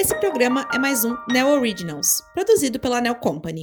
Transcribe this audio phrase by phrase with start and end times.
[0.00, 3.60] Esse programa é mais um Neo Originals, produzido pela Neo Company.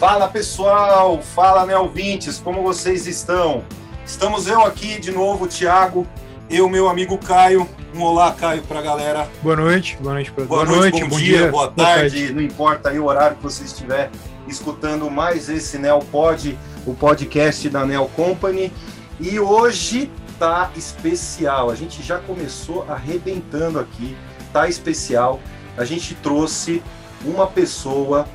[0.00, 3.62] Fala pessoal, fala Neovintes, como vocês estão?
[4.04, 6.04] Estamos eu aqui de novo, Thiago,
[6.50, 7.68] eu, meu amigo Caio.
[7.94, 9.28] Um olá, Caio, para a galera.
[9.44, 12.88] Boa noite, boa noite, boa, boa noite, bom, bom dia, dia, boa tarde, não importa
[12.88, 14.10] aí o horário que você estiver
[14.48, 18.72] escutando mais esse Neopod, o podcast da Neo Company.
[19.18, 21.70] E hoje tá especial.
[21.70, 24.16] A gente já começou arrebentando aqui,
[24.52, 25.40] tá especial.
[25.76, 26.82] A gente trouxe
[27.24, 28.26] uma pessoa,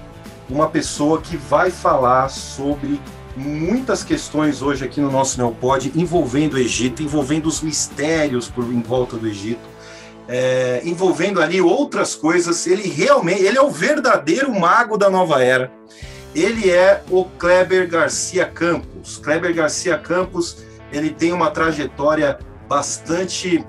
[0.50, 3.00] uma pessoa que vai falar sobre
[3.36, 8.82] muitas questões hoje aqui no nosso Neopod envolvendo o Egito, envolvendo os mistérios por em
[8.82, 9.71] volta do Egito
[10.32, 12.66] é, envolvendo ali outras coisas.
[12.66, 15.70] Ele realmente, ele é o verdadeiro mago da nova era.
[16.34, 19.18] Ele é o Kleber Garcia Campos.
[19.18, 23.66] Kleber Garcia Campos, ele tem uma trajetória bastante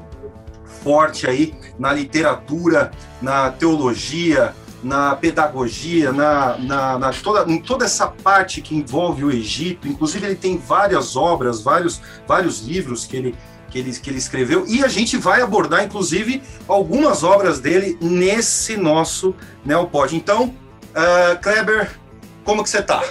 [0.84, 8.06] forte aí na literatura, na teologia, na pedagogia, na, na, na, toda, em toda essa
[8.06, 9.88] parte que envolve o Egito.
[9.88, 13.34] Inclusive, ele tem várias obras, vários, vários livros que ele,
[13.72, 18.76] que ele, que ele escreveu, e a gente vai abordar, inclusive, algumas obras dele nesse
[18.76, 20.14] nosso Neopod.
[20.14, 20.54] Então,
[20.90, 21.98] uh, Kleber,
[22.44, 23.02] como que você está?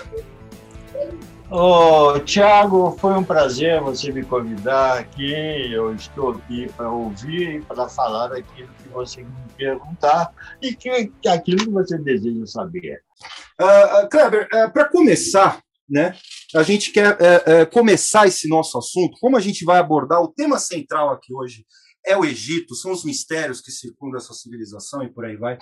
[1.50, 5.34] Ô, Tiago, foi um prazer você me convidar aqui.
[5.74, 10.32] Eu estou aqui para ouvir e para falar aquilo que você me perguntar
[10.62, 13.02] e que, aquilo que você deseja saber.
[13.60, 15.60] Uh, Kleber, uh, para começar,
[15.90, 16.16] né?
[16.56, 19.18] A gente quer é, é, começar esse nosso assunto.
[19.20, 21.66] Como a gente vai abordar o tema central aqui hoje
[22.06, 25.58] é o Egito, são os mistérios que circundam essa civilização e por aí vai.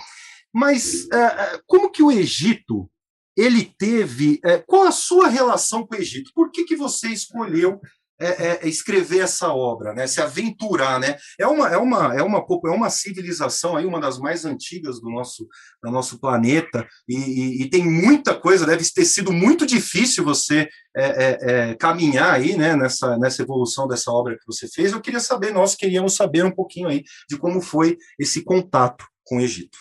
[0.54, 2.90] Mas é, é como que o Egito
[3.38, 4.40] ele teve?
[4.44, 6.31] É, qual a sua relação com o Egito?
[6.34, 7.80] Por que, que você escolheu
[8.20, 10.06] é, é, é, escrever essa obra, né?
[10.06, 11.16] Se aventurar, né?
[11.39, 15.09] É uma, é uma, é uma, é uma civilização aí, uma das mais antigas do
[15.09, 15.47] nosso,
[15.81, 18.66] do nosso planeta e, e, e tem muita coisa.
[18.66, 22.75] Deve ter sido muito difícil você é, é, é, caminhar aí, né?
[22.75, 24.91] Nessa, nessa evolução dessa obra que você fez.
[24.91, 29.38] Eu queria saber, nós queríamos saber um pouquinho aí de como foi esse contato com
[29.38, 29.78] o Egito.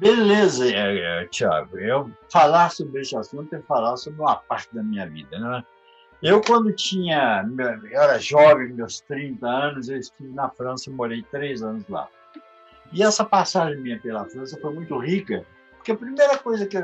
[0.00, 0.64] Beleza,
[1.30, 1.78] Tiago.
[1.78, 5.62] Eu falar sobre esse assunto é falar sobre uma parte da minha vida, né?
[6.22, 7.44] Eu, quando tinha,
[7.90, 12.08] eu era jovem, meus 30 anos, eu estive na França, morei três anos lá.
[12.92, 15.44] E essa passagem minha pela França foi muito rica,
[15.76, 16.76] porque a primeira coisa que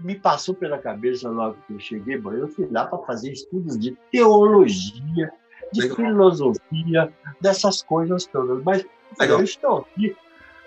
[0.00, 3.96] me passou pela cabeça logo que eu cheguei, eu fui lá para fazer estudos de
[4.12, 5.32] teologia,
[5.72, 5.96] de Legal.
[5.96, 8.62] filosofia, dessas coisas todas.
[8.62, 8.84] Mas
[9.18, 9.38] Legal.
[9.38, 10.16] eu estou aqui,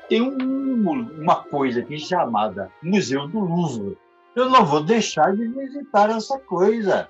[0.10, 3.98] tem um, uma coisa aqui chamada Museu do Louvre.
[4.36, 7.08] Eu não vou deixar de visitar essa coisa.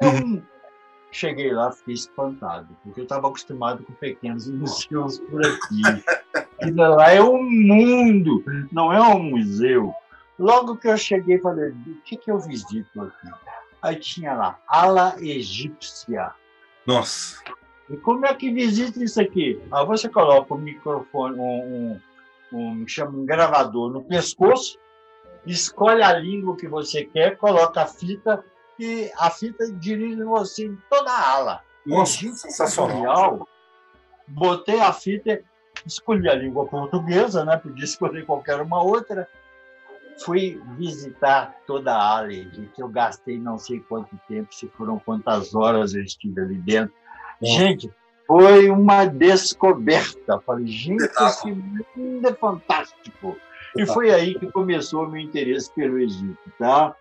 [0.00, 0.42] Então,
[1.10, 5.82] cheguei lá, fiquei espantado, porque eu estava acostumado com pequenos museus por aqui.
[6.60, 8.42] E lá é um mundo,
[8.72, 9.94] não é um museu.
[10.36, 13.28] Logo que eu cheguei, falei: o que, que eu visito aqui?
[13.80, 16.32] Aí tinha lá, ala egípcia.
[16.84, 17.40] Nossa!
[17.88, 19.60] E como é que visita isso aqui?
[19.70, 22.00] Aí você coloca um microfone, um,
[22.52, 24.78] um, um, chama um gravador no pescoço,
[25.46, 28.44] escolhe a língua que você quer, coloca a fita
[28.78, 31.62] que a fita dirige você em toda a ala.
[31.84, 33.46] Nossa, sensacional.
[34.26, 35.42] Botei a fita,
[35.84, 37.56] escolhi a língua portuguesa, né?
[37.56, 39.28] podia escolher qualquer uma outra.
[40.24, 45.54] Fui visitar toda a ala, que eu gastei não sei quanto tempo, se foram quantas
[45.54, 46.94] horas eu estive ali dentro.
[47.42, 47.90] Gente,
[48.26, 50.40] foi uma descoberta.
[50.40, 51.50] Falei, gente, esse
[51.96, 53.36] mundo é fantástico.
[53.76, 56.94] E foi aí que começou o meu interesse pelo Egito, tá?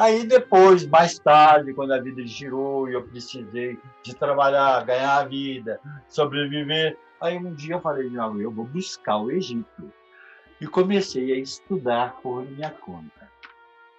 [0.00, 5.24] Aí depois, mais tarde, quando a vida girou e eu precisei de trabalhar, ganhar a
[5.24, 5.78] vida,
[6.08, 9.92] sobreviver, aí um dia eu falei, não, eu vou buscar o Egito.
[10.58, 13.28] E comecei a estudar por minha conta.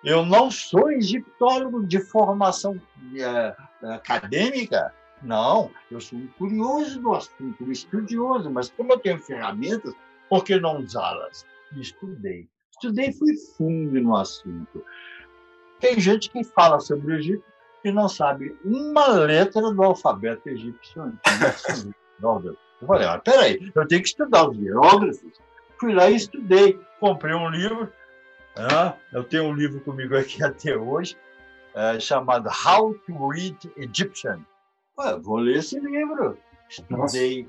[0.04, 2.82] Eu não sou egiptólogo de formação
[3.16, 3.56] é,
[3.94, 9.94] acadêmica, não, eu sou um curioso do assunto, um estudioso, mas como eu tenho ferramentas,
[10.28, 11.46] por que não usá-las?
[11.78, 12.50] Estudei.
[12.72, 14.84] Estudei e fui fundo no assunto.
[15.82, 17.44] Tem gente que fala sobre o Egito
[17.84, 21.94] e não sabe uma letra do alfabeto egípcio antigo.
[22.82, 25.42] eu falei, ah, peraí, eu tenho que estudar os hierógrafos.
[25.80, 27.92] Fui lá e estudei, comprei um livro,
[28.56, 31.18] ah, eu tenho um livro comigo aqui até hoje,
[31.74, 34.46] é, chamado How to Read Egyptian.
[35.00, 36.38] Ah, vou ler esse livro.
[36.70, 37.48] Estudei,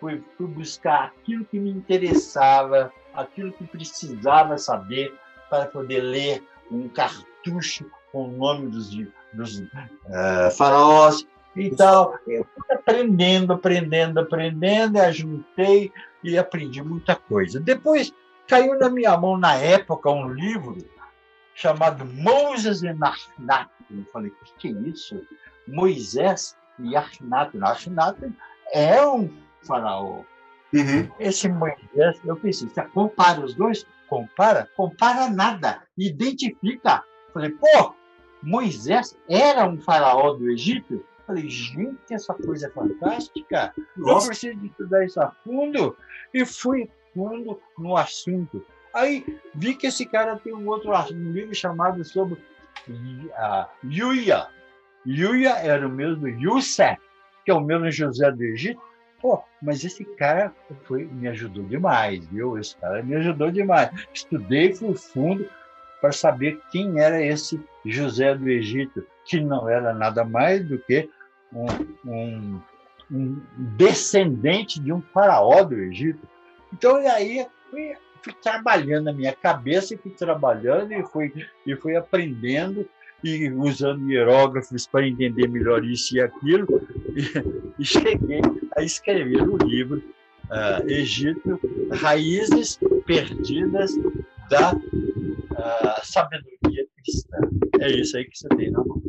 [0.00, 5.14] fui, fui buscar aquilo que me interessava, aquilo que precisava saber
[5.48, 8.90] para poder ler um cartucho com o nome dos,
[9.32, 11.26] dos uh, faraós
[11.56, 12.18] e tal.
[12.26, 15.92] Eu fui aprendendo, aprendendo, aprendendo, ajuntei
[16.22, 17.60] e aprendi muita coisa.
[17.60, 18.12] Depois
[18.46, 20.78] caiu na minha mão, na época, um livro
[21.54, 23.70] chamado Moses e Arnato.
[23.90, 25.26] Eu falei, o que, é isso?
[25.66, 27.58] Moisés e Arnato.
[27.62, 28.32] Arnato
[28.72, 29.30] é um
[29.62, 30.22] faraó.
[30.72, 31.10] Uhum.
[31.18, 33.86] Esse Moisés, eu pensei, você compara os dois?
[34.08, 34.68] Compara?
[34.76, 35.82] Compara nada.
[35.96, 37.02] Identifica.
[37.32, 37.94] Falei, pô,
[38.42, 41.04] Moisés era um faraó do Egito?
[41.26, 43.74] Falei, gente, essa coisa é fantástica.
[43.96, 44.26] Nossa.
[44.26, 45.96] Eu preciso estudar isso a fundo.
[46.32, 48.64] E fui fundo no assunto.
[48.94, 49.24] Aí
[49.54, 52.40] vi que esse cara tem um outro um livro chamado sobre
[52.88, 54.48] uh, Yuya.
[55.06, 56.98] Yuya era o mesmo Yusef,
[57.44, 58.80] que é o mesmo José do Egito.
[59.20, 60.52] Pô, mas esse cara
[60.84, 62.56] foi, me ajudou demais, viu?
[62.56, 63.90] Esse cara me ajudou demais.
[64.14, 65.48] Estudei fui fundo
[66.00, 71.10] para saber quem era esse José do Egito, que não era nada mais do que
[71.52, 71.66] um,
[72.04, 72.60] um,
[73.10, 73.42] um
[73.76, 76.26] descendente de um faraó do Egito.
[76.72, 81.32] Então, e aí fui, fui trabalhando na minha cabeça, fui trabalhando e fui,
[81.66, 82.88] e fui aprendendo
[83.22, 86.66] e usando hierógrafos para entender melhor isso e aquilo,
[87.14, 88.40] e, e cheguei
[88.76, 90.02] a escrever o livro
[90.50, 91.58] uh, Egito,
[91.92, 93.92] Raízes Perdidas
[94.50, 97.38] da uh, Sabedoria Cristã.
[97.80, 99.02] É isso aí que você tem na mão.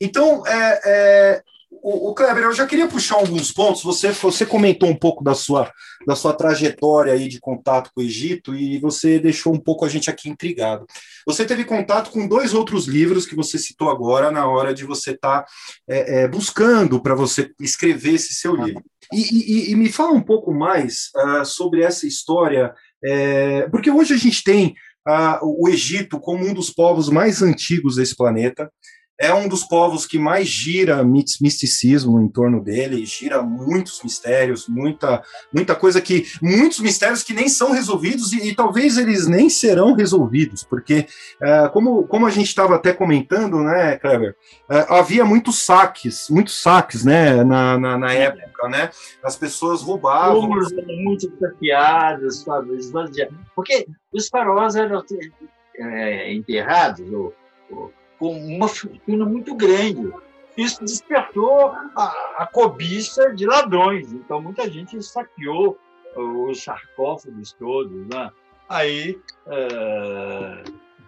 [0.00, 1.42] Então, é, é
[1.88, 3.82] o, o Kleber, eu já queria puxar alguns pontos.
[3.82, 5.72] Você, você comentou um pouco da sua,
[6.06, 9.88] da sua trajetória aí de contato com o Egito e você deixou um pouco a
[9.88, 10.86] gente aqui intrigado.
[11.26, 15.12] Você teve contato com dois outros livros que você citou agora na hora de você
[15.12, 15.46] estar tá,
[15.88, 18.84] é, é, buscando para você escrever esse seu livro.
[19.10, 24.12] E, e, e, me fala um pouco mais uh, sobre essa história, é, porque hoje
[24.12, 24.74] a gente tem
[25.08, 28.70] uh, o Egito como um dos povos mais antigos desse planeta
[29.20, 35.22] é um dos povos que mais gira misticismo em torno dele, gira muitos mistérios, muita,
[35.52, 36.24] muita coisa que.
[36.40, 41.06] muitos mistérios que nem são resolvidos e, e talvez eles nem serão resolvidos, porque,
[41.42, 44.36] é, como, como a gente estava até comentando, né, Kleber,
[44.70, 48.90] é, havia muitos saques, muitos saques, né, na, na, na época, né?
[49.22, 50.42] As pessoas roubavam.
[50.42, 50.72] Túmulos
[51.02, 52.78] muito saqueados, sabe,
[53.54, 55.02] Porque os faraós eram
[55.76, 57.34] é, enterrados, ou,
[57.70, 60.12] ou com uma fortuna muito grande.
[60.56, 64.12] Isso despertou a, a cobiça de ladrões.
[64.12, 65.78] Então, muita gente saqueou
[66.16, 68.06] os sarcófagos todos.
[68.08, 68.30] Né?
[68.68, 70.64] Aí, é,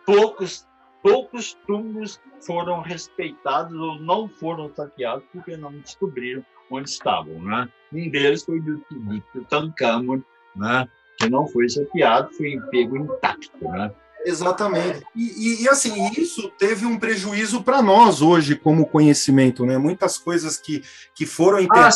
[0.07, 0.67] poucos,
[1.03, 7.35] poucos túmulos foram respeitados ou não foram saqueados porque não descobriram onde estavam.
[7.43, 7.69] Né?
[7.93, 10.23] Um deles foi do, do Tutankhamon,
[10.55, 10.89] né?
[11.19, 13.59] que não foi saqueado, foi pego intacto.
[13.63, 13.93] Né?
[14.25, 15.03] Exatamente.
[15.15, 19.79] E, e, e, assim, isso teve um prejuízo para nós hoje como conhecimento, né?
[19.79, 20.83] Muitas coisas que,
[21.15, 21.91] que foram ah,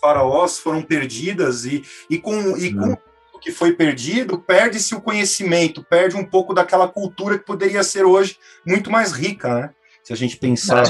[0.00, 2.96] faraós foram perdidas e, e com, e com
[3.34, 8.04] o que foi perdido, perde-se o conhecimento, perde um pouco daquela cultura que poderia ser
[8.04, 9.74] hoje muito mais rica, né?
[10.02, 10.84] Se a gente pensar.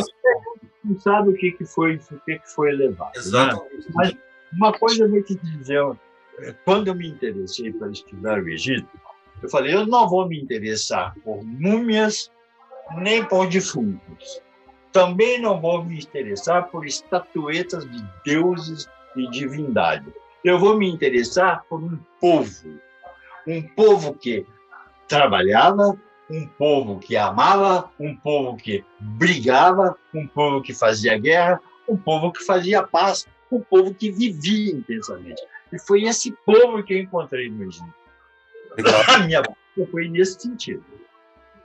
[0.83, 3.13] Não sabe o que, que foi, o que, que foi levado.
[3.15, 3.21] Né?
[3.21, 3.89] Exatamente.
[3.89, 3.93] Né?
[3.95, 4.17] Mas
[4.53, 5.81] uma coisa eu vou te dizer,
[6.65, 8.89] quando eu me interessei para estudar o Egito,
[9.43, 12.31] eu falei, eu não vou me interessar por múmias
[12.97, 14.43] nem por defuntos.
[14.93, 20.13] Também não vou me interessar por estatuetas de deuses e divindade.
[20.45, 22.81] Eu vou me interessar por um povo.
[23.47, 24.45] Um povo que
[25.07, 25.97] trabalhava,
[26.29, 32.33] um povo que amava, um povo que brigava, um povo que fazia guerra, um povo
[32.33, 35.43] que fazia paz, um povo que vivia intensamente.
[35.73, 38.00] E foi esse povo que eu encontrei no Egito.
[38.77, 39.03] Legal.
[39.09, 40.85] A minha busca foi nesse sentido.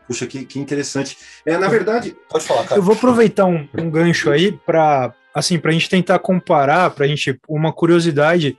[0.07, 1.17] Puxa, que, que interessante.
[1.45, 2.79] É, na verdade, pode falar, cara.
[2.79, 7.07] Eu vou aproveitar um, um gancho aí para assim, a gente tentar comparar, para a
[7.07, 8.57] gente, uma curiosidade.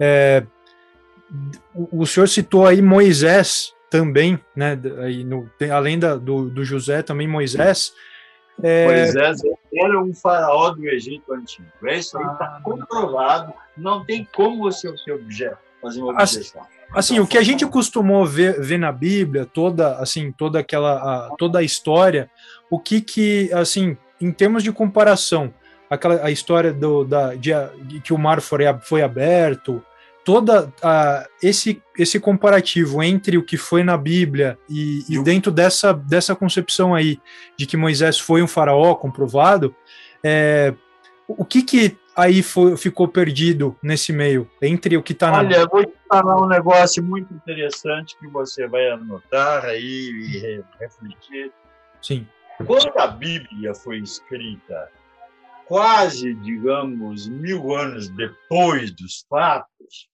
[0.00, 0.42] É,
[1.74, 4.78] o, o senhor citou aí Moisés também, né?
[5.02, 7.92] Aí no, além da, do, do José, também Moisés.
[8.62, 8.86] É...
[8.86, 9.42] Moisés
[9.74, 11.68] era um faraó do Egito antigo.
[11.84, 12.60] Isso aí está ah.
[12.62, 13.52] comprovado.
[13.76, 16.62] Não tem como você, o seu objeto, fazer uma objeção.
[16.62, 20.94] Assim, Assim, o que a gente costumou ver, ver na Bíblia, toda, assim, toda aquela,
[20.94, 22.30] a, toda a história,
[22.70, 25.52] o que que, assim, em termos de comparação,
[25.90, 27.50] aquela a história do, da, de,
[27.84, 29.82] de que o mar foi, foi aberto,
[30.24, 35.92] toda a, esse, esse comparativo entre o que foi na Bíblia e, e dentro dessa,
[35.92, 37.20] dessa concepção aí
[37.56, 39.74] de que Moisés foi um faraó comprovado,
[40.24, 40.74] é,
[41.28, 45.38] o que que aí foi, ficou perdido nesse meio, entre o que está na.
[45.38, 51.52] Olha, vou falar um negócio muito interessante que você vai anotar aí e refletir.
[52.02, 52.26] Sim.
[52.64, 54.90] Quando a Bíblia foi escrita,
[55.66, 60.08] quase, digamos, mil anos depois dos fatos,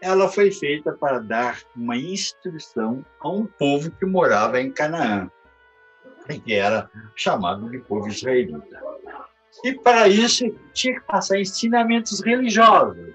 [0.00, 5.30] ela foi feita para dar uma instrução a um povo que morava em Canaã,
[6.44, 8.82] que era chamado de povo israelita.
[9.62, 13.14] E para isso tinha que passar ensinamentos religiosos.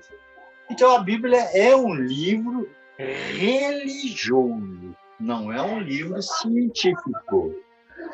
[0.70, 7.56] Então a Bíblia é um livro religioso, não é um livro científico.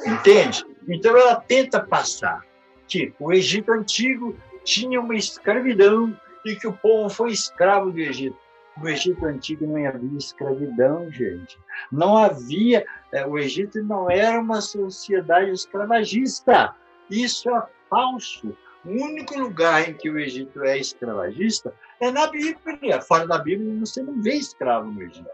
[0.06, 0.66] Entende?
[0.88, 2.46] Então ela tenta passar
[2.88, 8.38] que o Egito antigo tinha uma escravidão e que o povo foi escravo do Egito.
[8.78, 11.58] No Egito antigo não havia escravidão, gente.
[11.92, 12.86] Não havia.
[13.12, 16.76] É, o Egito não era uma sociedade escravagista.
[17.10, 18.56] Isso é falso.
[18.84, 23.02] O único lugar em que o Egito é escravagista é na Bíblia.
[23.02, 25.30] Fora da Bíblia, você não vê escravo no Egito.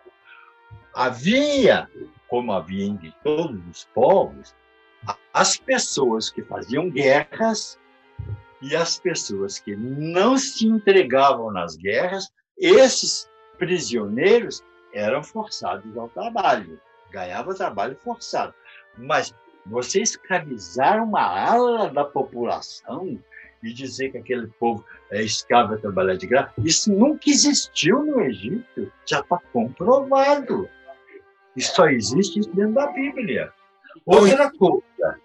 [0.94, 1.89] Havia,
[2.27, 4.53] como havia em todos os povos,
[5.34, 7.80] as pessoas que faziam guerras
[8.62, 14.63] e as pessoas que não se entregavam nas guerras, esses prisioneiros
[14.94, 18.53] eram forçados ao trabalho, ganhavam trabalho forçado.
[18.98, 19.34] Mas
[19.65, 23.20] você escravizar uma ala da população
[23.63, 28.22] e dizer que aquele povo é escravo a trabalhar de graça, isso nunca existiu no
[28.22, 30.68] Egito, já está comprovado.
[31.56, 33.51] Isso só existe dentro da Bíblia.
[34.06, 35.20] Outra coisa,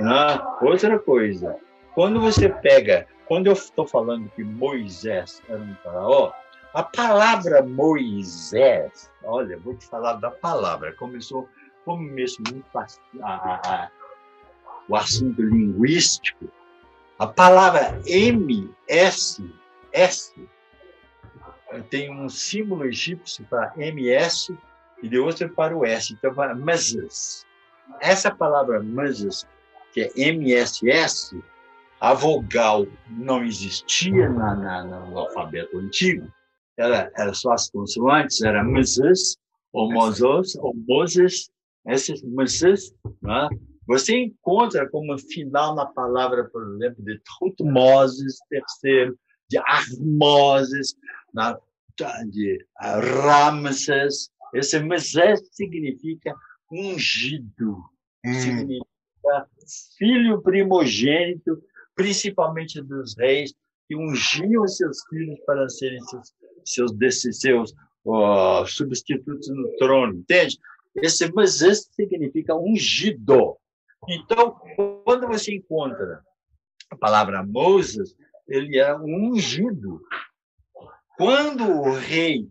[0.00, 0.42] né?
[0.62, 1.56] outra coisa,
[1.94, 6.32] quando você pega, quando eu estou falando que Moisés era um faraó,
[6.72, 11.48] a palavra Moisés, olha, vou te falar da palavra, começou
[11.84, 12.86] como mesmo a,
[13.24, 13.90] a,
[14.88, 16.48] o assunto linguístico,
[17.20, 19.44] a palavra MS,
[19.92, 20.32] S,
[21.90, 24.56] tem um símbolo egípcio para MS
[25.02, 27.44] e de outro para o S, então para Moses.
[28.00, 29.46] Essa palavra Moses,
[29.92, 31.38] que é MSS,
[32.00, 36.26] a vogal não existia na, na, no alfabeto antigo,
[36.78, 39.36] era, era só as consoantes, era Moses,
[39.74, 41.50] ou Moses, ou Moses,
[41.86, 43.46] esses Moses, né?
[43.86, 49.18] Você encontra como final na palavra, por exemplo, de Tutmoses terceiro,
[49.48, 50.94] de Armoses,
[52.30, 54.30] de Ramses.
[54.54, 56.34] Esse Moses significa
[56.70, 57.78] ungido,
[58.24, 58.34] hum.
[58.34, 59.48] significa
[59.98, 61.62] filho primogênito,
[61.94, 63.52] principalmente dos reis,
[63.88, 66.34] que ungiam seus filhos para serem seus,
[66.64, 67.72] seus, desses, seus
[68.04, 70.58] uh, substitutos no trono, entende?
[70.96, 73.56] Esse Moses significa ungido.
[74.10, 74.56] Então,
[75.04, 76.20] quando você encontra
[76.90, 78.16] a palavra Moses,
[78.48, 80.02] ele é um ungido.
[81.16, 82.48] Quando o rei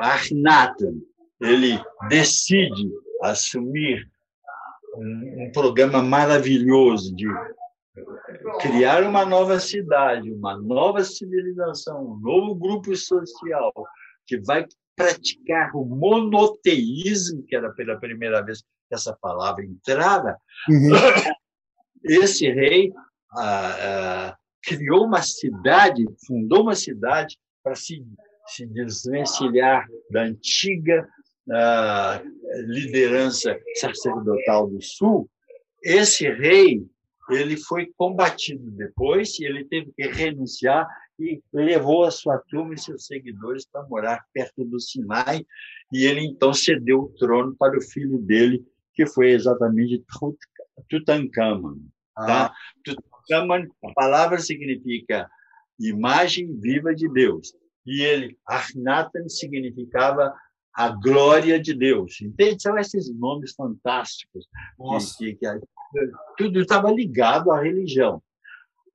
[0.00, 1.00] Arnatan
[1.40, 2.90] ele decide
[3.22, 4.06] assumir
[4.94, 7.26] um, um programa maravilhoso de
[8.60, 13.72] criar uma nova cidade, uma nova civilização, um novo grupo social
[14.26, 20.36] que vai praticar o monoteísmo, que era pela primeira vez que essa palavra entrava,
[20.68, 20.90] uhum.
[22.02, 22.92] esse rei
[23.32, 28.02] ah, ah, criou uma cidade, fundou uma cidade para se,
[28.46, 31.06] se desvencilhar da antiga
[31.48, 35.28] uh, liderança sacerdotal do Sul,
[35.82, 36.84] esse rei
[37.30, 40.86] ele foi combatido depois, ele teve que renunciar
[41.18, 45.44] e levou a sua turma e seus seguidores para morar perto do Sinai,
[45.92, 50.04] e ele então cedeu o trono para o filho dele, que foi exatamente
[50.88, 51.80] Tutankhamun.
[52.14, 52.46] Tá?
[52.46, 52.54] Ah.
[52.84, 55.28] Tutankhamun, a palavra significa
[55.78, 57.54] imagem viva de Deus.
[57.86, 60.34] E ele, Arnatan, significava
[60.74, 62.20] a glória de Deus.
[62.20, 62.62] Entende?
[62.62, 64.46] São esses nomes fantásticos.
[65.18, 65.60] Que, que, que,
[66.36, 68.22] tudo estava ligado à religião.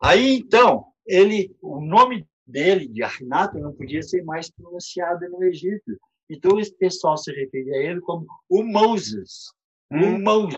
[0.01, 5.99] Aí, então, ele, o nome dele, de Arnatan, não podia ser mais pronunciado no Egito.
[6.29, 9.51] Então, esse pessoal se referia a ele como o Moses.
[9.91, 10.15] Hum.
[10.15, 10.57] O Moses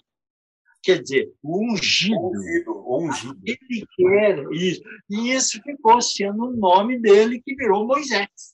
[0.83, 2.19] quer dizer, o ungido.
[2.19, 3.39] ungido, ungido.
[3.43, 4.83] Ele quer isso.
[5.09, 8.53] E isso ficou sendo o nome dele que virou Moisés.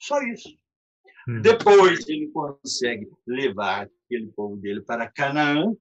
[0.00, 0.56] Só isso.
[1.28, 1.40] Hum.
[1.40, 5.74] Depois ele consegue levar aquele povo dele para Canaã,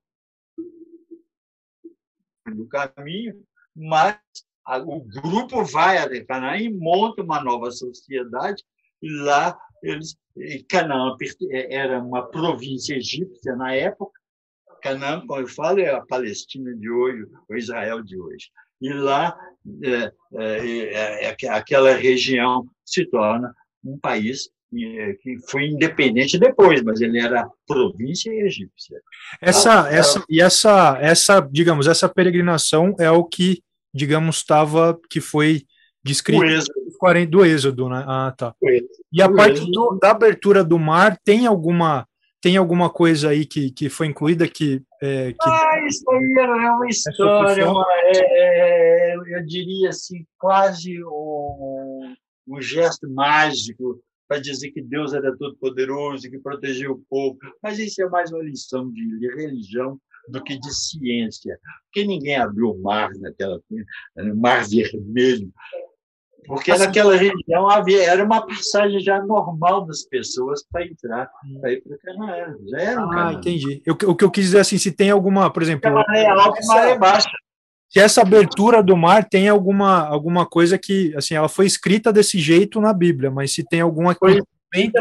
[2.47, 3.43] no caminho,
[3.75, 4.19] mas
[4.85, 8.63] o grupo vai até Canaã e monta uma nova sociedade,
[9.01, 10.17] e lá eles.
[10.67, 11.15] Canaã
[11.69, 14.19] era uma província egípcia na época,
[14.85, 18.51] Canaã, como eu falo, é a Palestina de hoje, o Israel de hoje.
[18.79, 19.35] E lá,
[19.83, 23.51] é, é, é, é aquela região se torna
[23.83, 24.49] um país
[25.21, 28.99] que foi independente depois, mas ele era província egípcia.
[29.41, 33.63] Essa, essa, e essa, essa, digamos, essa peregrinação é o que,
[33.95, 35.63] digamos, estava, que foi
[36.03, 37.27] descrito êxodo.
[37.29, 38.03] do êxodo, né?
[38.05, 38.53] Ah, tá.
[39.11, 42.05] E a parte do, da abertura do mar tem alguma
[42.41, 45.49] tem alguma coisa aí que, que foi incluída que, é, que...
[45.49, 52.13] Ah, isso aí é uma história, uma, é, é, eu diria assim, quase um,
[52.47, 57.35] um gesto mágico para dizer que Deus era todo poderoso e que protegeu o povo.
[57.63, 62.71] Mas isso é mais uma lição de religião do que de ciência, porque ninguém abriu
[62.71, 63.59] o mar naquela
[64.35, 65.51] mar vermelho
[66.47, 71.29] porque assim, naquela região havia, era uma passagem já normal das pessoas para entrar,
[71.59, 72.55] para ir para Canaã.
[72.69, 73.81] Já era um Ah, entendi.
[73.85, 75.91] Eu, o que eu quis dizer assim, se tem alguma, por exemplo.
[75.91, 77.29] Maré alta e maré baixa.
[77.89, 82.39] Se essa abertura do mar tem alguma, alguma coisa que, assim, ela foi escrita desse
[82.39, 84.41] jeito na Bíblia, mas se tem alguma coisa.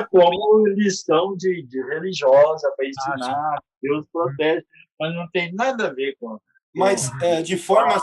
[0.08, 4.64] Como lição de, de religiosa para ensinar, ah, Deus protege,
[4.98, 6.38] mas não tem nada a ver com
[6.74, 7.96] mas é, de forma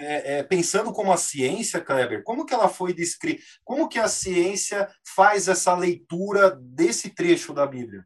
[0.00, 3.42] é, é, pensando como a ciência, Kleber, como que ela foi descrita?
[3.62, 8.02] Como que a ciência faz essa leitura desse trecho da Bíblia?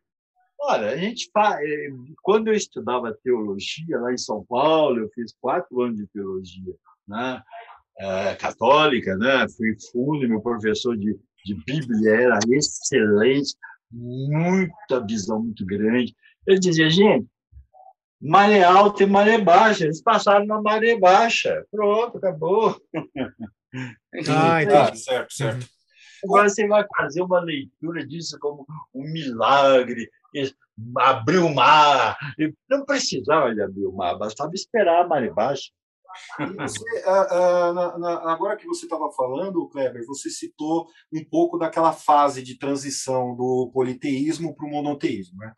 [0.61, 1.89] Olha, a gente é,
[2.21, 6.75] quando eu estudava teologia lá em São Paulo, eu fiz quatro anos de teologia,
[7.07, 7.41] né?
[8.01, 9.47] É, católica, né?
[9.57, 13.55] Fui fundo, meu professor de, de Bíblia era excelente,
[13.91, 16.15] muita visão muito grande.
[16.45, 17.27] Ele dizia, gente,
[18.21, 19.85] maré alta e maré baixa.
[19.85, 21.65] Eles passaram na maré baixa.
[21.71, 22.81] Pronto, acabou.
[24.29, 25.67] Ah, então, certo, certo.
[26.25, 30.11] Agora você vai fazer uma leitura disso como um milagre,
[30.97, 32.17] abrir o mar.
[32.69, 35.71] Não precisava de abrir o mar, bastava esperar a maré baixa.
[36.39, 41.59] Você, uh, uh, na, na, agora que você estava falando, Kleber, você citou um pouco
[41.59, 45.39] daquela fase de transição do politeísmo para o monoteísmo.
[45.39, 45.53] Né?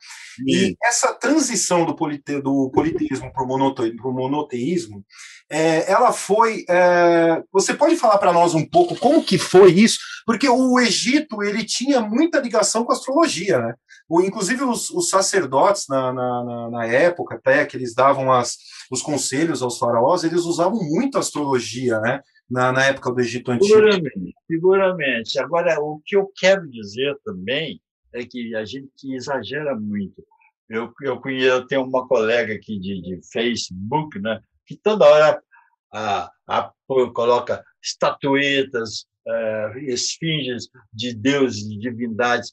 [0.46, 5.04] E essa transição do, polite, do politeísmo para o monoteísmo, monoteísmo
[5.50, 6.64] é, ela foi.
[6.68, 9.98] É, você pode falar para nós um pouco como que foi isso?
[10.24, 13.74] Porque o Egito ele tinha muita ligação com a astrologia, né?
[14.10, 18.58] O, inclusive os, os sacerdotes na, na, na, época, até que eles davam as,
[18.90, 22.20] os conselhos aos faraós, eles usavam muito a astrologia, né?
[22.50, 23.72] Na, na época do Egito Antigo.
[23.72, 25.38] Seguramente, seguramente.
[25.38, 27.80] Agora, o que eu quero dizer também
[28.12, 30.24] é que a gente exagera muito.
[30.68, 34.40] Eu, eu, eu tenho uma colega aqui de, de Facebook, né?
[34.66, 35.40] Que toda hora
[35.92, 36.72] a, a,
[37.14, 42.52] coloca estatuetas, uh, esfinges de deuses, de divindades.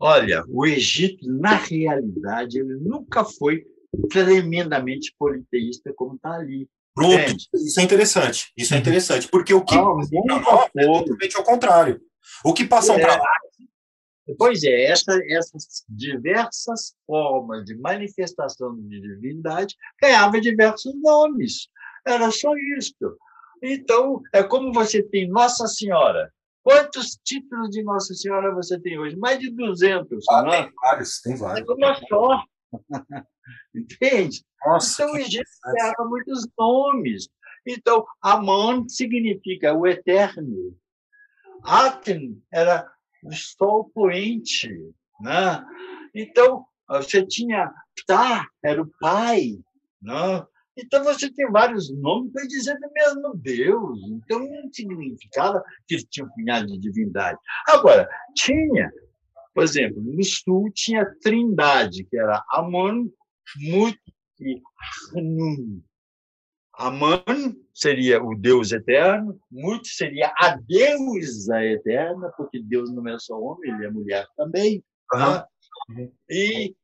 [0.00, 3.66] Olha, o Egito, na realidade, ele nunca foi
[4.08, 6.66] tremendamente politeísta como está ali.
[6.94, 7.48] Pronto, Entende?
[7.54, 8.52] isso é interessante.
[8.56, 8.80] Isso é uhum.
[8.80, 12.00] interessante, porque o que não, é totalmente ao contrário.
[12.44, 13.30] O que passam é, para lá.
[14.38, 21.68] Pois é, essa, essas diversas formas de manifestação de divindade ganhavam diversos nomes.
[22.06, 22.94] Era só isso.
[23.62, 26.32] Então, é como você tem Nossa Senhora.
[26.62, 29.16] Quantos títulos de Nossa Senhora você tem hoje?
[29.16, 30.28] Mais de 200.
[30.28, 30.52] Ah, não?
[30.52, 30.62] É?
[30.64, 31.68] Tem vários, tem vários.
[31.68, 32.44] É uma só.
[33.74, 34.44] Entende?
[34.64, 37.28] Nossa, então, o Egito ganhava muitos nomes.
[37.66, 40.76] Então, Amon significa o eterno.
[41.64, 42.90] Aten era
[43.24, 44.68] o sol poente.
[45.20, 45.64] Né?
[46.14, 49.58] Então, você tinha Ptah, era o pai.
[50.02, 50.46] Né?
[50.82, 53.98] Então você tem vários nomes para dizer do mesmo Deus.
[54.08, 57.38] Então não significava que ele tinha um punhado de divindade.
[57.68, 58.90] Agora, tinha,
[59.54, 63.08] por exemplo, no sul tinha Trindade, que era Amon,
[63.58, 63.98] Mut
[64.40, 64.60] e
[65.14, 65.82] Hanun.
[66.74, 67.22] Amon
[67.74, 73.70] seria o Deus eterno, Mut seria a deusa eterna, porque Deus não é só homem,
[73.70, 74.82] ele é mulher também.
[75.10, 75.46] Tá?
[76.30, 76.74] E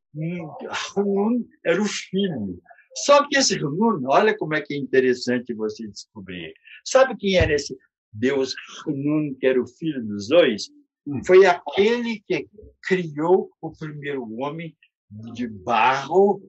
[0.96, 2.61] Hanun era o filho.
[3.04, 6.54] Só que esse Hunun, olha como é que é interessante você descobrir.
[6.85, 7.76] Sabe quem era esse
[8.12, 8.54] Deus
[8.87, 10.70] Hunun, que era o filho dos dois?
[11.06, 11.22] Hum.
[11.24, 12.48] Foi aquele que
[12.82, 14.74] criou o primeiro homem
[15.35, 16.42] de barro,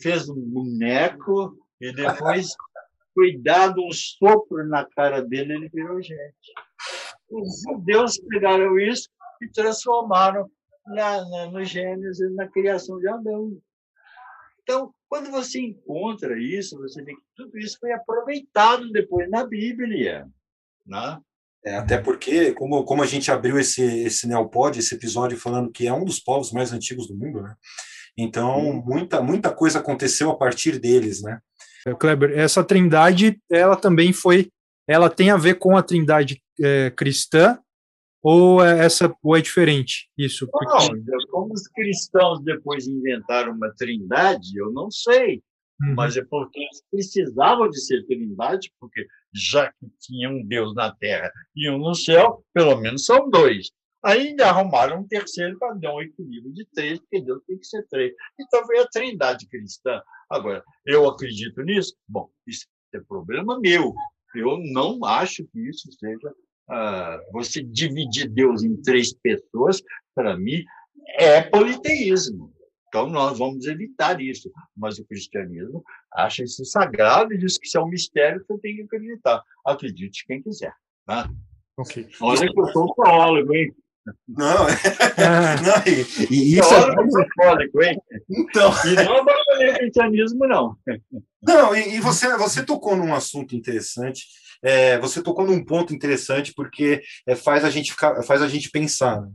[0.00, 2.48] fez um boneco e depois
[3.14, 6.52] foi dado um sopro na cara dele ele virou gente.
[7.30, 9.08] Os judeus pegaram isso
[9.40, 10.50] e transformaram
[10.86, 13.58] na, na, no Gênesis, na criação de Adão.
[14.62, 20.26] Então, quando você encontra isso, você vê que tudo isso foi aproveitado depois na Bíblia.
[20.86, 21.20] Né?
[21.64, 25.86] É, até porque, como, como a gente abriu esse, esse Neopod, esse episódio falando que
[25.86, 27.54] é um dos povos mais antigos do mundo, né?
[28.16, 31.40] Então, muita, muita coisa aconteceu a partir deles, né?
[31.86, 34.48] É, Kleber, essa trindade, ela também foi,
[34.88, 37.58] ela tem a ver com a trindade é, cristã,
[38.28, 40.48] Ou é, essa, ou é diferente isso?
[40.50, 40.66] Porque...
[40.66, 45.44] Não, como os cristãos depois inventaram uma trindade, eu não sei.
[45.80, 45.94] Uhum.
[45.94, 50.92] Mas é porque eles precisavam de ser trindade, porque já que tinha um Deus na
[50.92, 53.70] terra e um no céu, pelo menos são dois.
[54.04, 57.86] Ainda arrumaram um terceiro para dar um equilíbrio de três, porque Deus tem que ser
[57.86, 58.12] três.
[58.40, 60.02] Então foi a trindade cristã.
[60.28, 61.94] Agora, eu acredito nisso?
[62.08, 63.94] Bom, isso é problema meu.
[64.34, 66.34] Eu não acho que isso seja.
[66.68, 69.82] Uh, você dividir Deus em três pessoas,
[70.14, 70.64] para mim,
[71.18, 72.52] é politeísmo.
[72.88, 74.50] Então, nós vamos evitar isso.
[74.76, 78.60] Mas o cristianismo acha isso sagrado e diz que isso é um mistério que você
[78.60, 79.42] tem que acreditar.
[79.64, 80.72] Acredite quem quiser.
[81.06, 81.28] Né?
[81.78, 82.08] Okay.
[82.20, 83.74] Olha que eu sou teólogo, hein?
[84.28, 87.26] Não, não e, e isso é...
[87.36, 88.00] católico, hein?
[88.30, 88.70] Então.
[88.86, 89.24] E não
[89.74, 90.76] cristianismo, não.
[91.42, 94.24] Não, e, e, você, você tocou num assunto interessante.
[94.62, 98.70] É, você tocou num ponto interessante porque é, faz a gente ficar, faz a gente
[98.70, 99.20] pensar.
[99.20, 99.28] Né?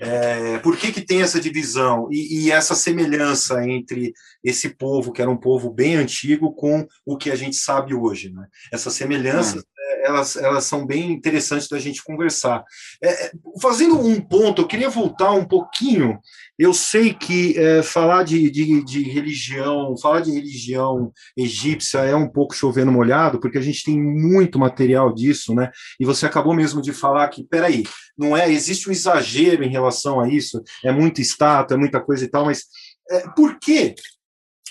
[0.00, 4.12] É, por que, que tem essa divisão e, e, essa semelhança entre
[4.44, 8.30] esse povo que era um povo bem antigo com o que a gente sabe hoje,
[8.30, 8.46] né?
[8.70, 9.62] Essa semelhança hum
[10.06, 12.64] elas, elas são bem interessantes da gente conversar.
[13.02, 16.18] É, é, fazendo um ponto, eu queria voltar um pouquinho.
[16.58, 22.28] Eu sei que é, falar de, de, de, religião, falar de religião egípcia é um
[22.28, 25.70] pouco chovendo molhado, porque a gente tem muito material disso, né?
[25.98, 27.82] E você acabou mesmo de falar que, peraí,
[28.16, 32.24] não é, existe um exagero em relação a isso, é muito estátua, é muita coisa
[32.24, 32.64] e tal, mas
[33.10, 33.94] é, por quê?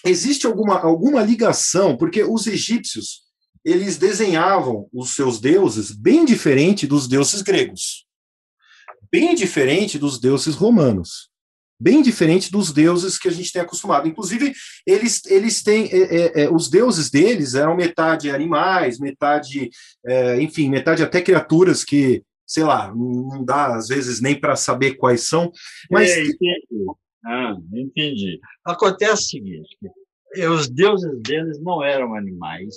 [0.06, 1.98] Existe alguma, alguma ligação?
[1.98, 3.25] Porque os egípcios,
[3.66, 8.06] eles desenhavam os seus deuses bem diferente dos deuses gregos,
[9.12, 11.32] bem diferente dos deuses romanos,
[11.80, 14.08] bem diferente dos deuses que a gente tem acostumado.
[14.08, 14.54] Inclusive,
[14.86, 19.72] eles, eles têm é, é, é os deuses deles eram metade animais, metade,
[20.06, 24.94] é, enfim, metade até criaturas que, sei lá, não dá às vezes nem para saber
[24.94, 25.52] quais são.
[25.90, 26.86] Mas é, entendi.
[27.26, 28.40] Ah, entendi.
[28.64, 29.78] Acontece o seguinte:
[30.52, 32.76] os deuses deles não eram animais,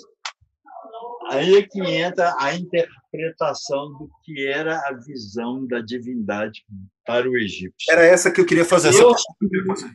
[1.28, 6.64] Aí é que entra a interpretação do que era a visão da divindade
[7.06, 7.90] para o egípcio.
[7.90, 8.90] Era essa que eu queria fazer.
[8.90, 9.22] Deus,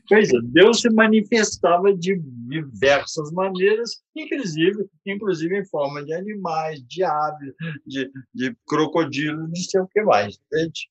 [0.07, 7.03] pois é, Deus se manifestava de diversas maneiras, inclusive, inclusive em forma de animais, de
[7.03, 7.53] aves,
[7.85, 10.39] de, de crocodilos, não sei o que mais.
[10.47, 10.89] Entende?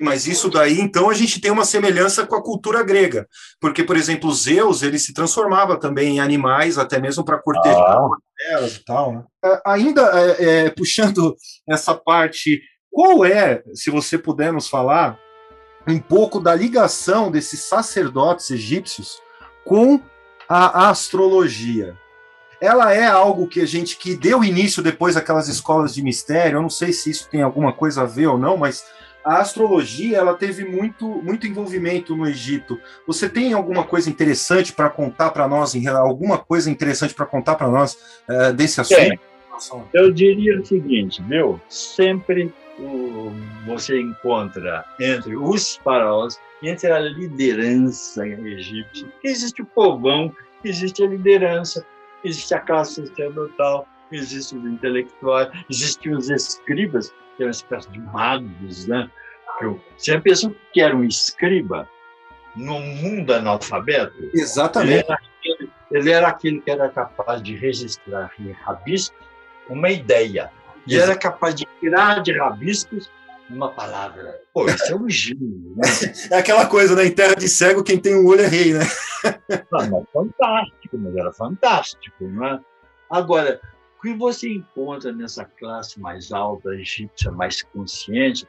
[0.00, 3.26] Mas isso daí, então, a gente tem uma semelhança com a cultura grega,
[3.60, 8.66] porque, por exemplo, Zeus ele se transformava também em animais, até mesmo para cortejar ah.
[8.66, 9.12] e tal.
[9.12, 9.24] Né?
[9.44, 11.36] É, ainda é, é, puxando
[11.68, 15.18] essa parte, qual é, se você puder nos falar,
[15.86, 19.20] um pouco da ligação desses sacerdotes egípcios
[19.64, 20.00] com
[20.48, 21.96] a astrologia?
[22.60, 26.58] Ela é algo que a gente que deu início depois aquelas escolas de mistério.
[26.58, 28.84] Eu não sei se isso tem alguma coisa a ver ou não, mas
[29.24, 32.80] a astrologia ela teve muito, muito envolvimento no Egito.
[33.06, 37.68] Você tem alguma coisa interessante para contar para nós, alguma coisa interessante para contar para
[37.68, 37.94] nós
[38.28, 39.20] uh, desse assunto?
[39.92, 43.30] Eu diria o seguinte, meu, sempre o,
[43.66, 51.86] você encontra entre os faraós, entre a liderança egípcia, existe o povão, existe a liderança,
[52.24, 58.00] existe a classe sacerdotal, existem os intelectuais, existem os escribas, que é uma espécie de
[58.00, 59.10] magos, né?
[59.96, 61.88] Você pensou que era um escriba
[62.56, 64.30] no mundo analfabeto?
[64.34, 64.92] Exatamente.
[64.92, 69.16] Ele era, aquele, ele era aquele que era capaz de registrar em rabiscos
[69.68, 70.50] uma ideia.
[70.86, 73.08] E era capaz de tirar de rabiscos
[73.48, 74.40] uma palavra.
[74.52, 75.74] Pô, isso é um gênio.
[75.76, 75.82] Né?
[76.30, 77.06] É aquela coisa, né?
[77.06, 78.84] Em terra de cego, quem tem um olho é rei, né?
[79.70, 82.60] Não, mas fantástico, mas era fantástico, né?
[83.10, 88.46] Agora, o que você encontra nessa classe mais alta, egípcia, mais consciente,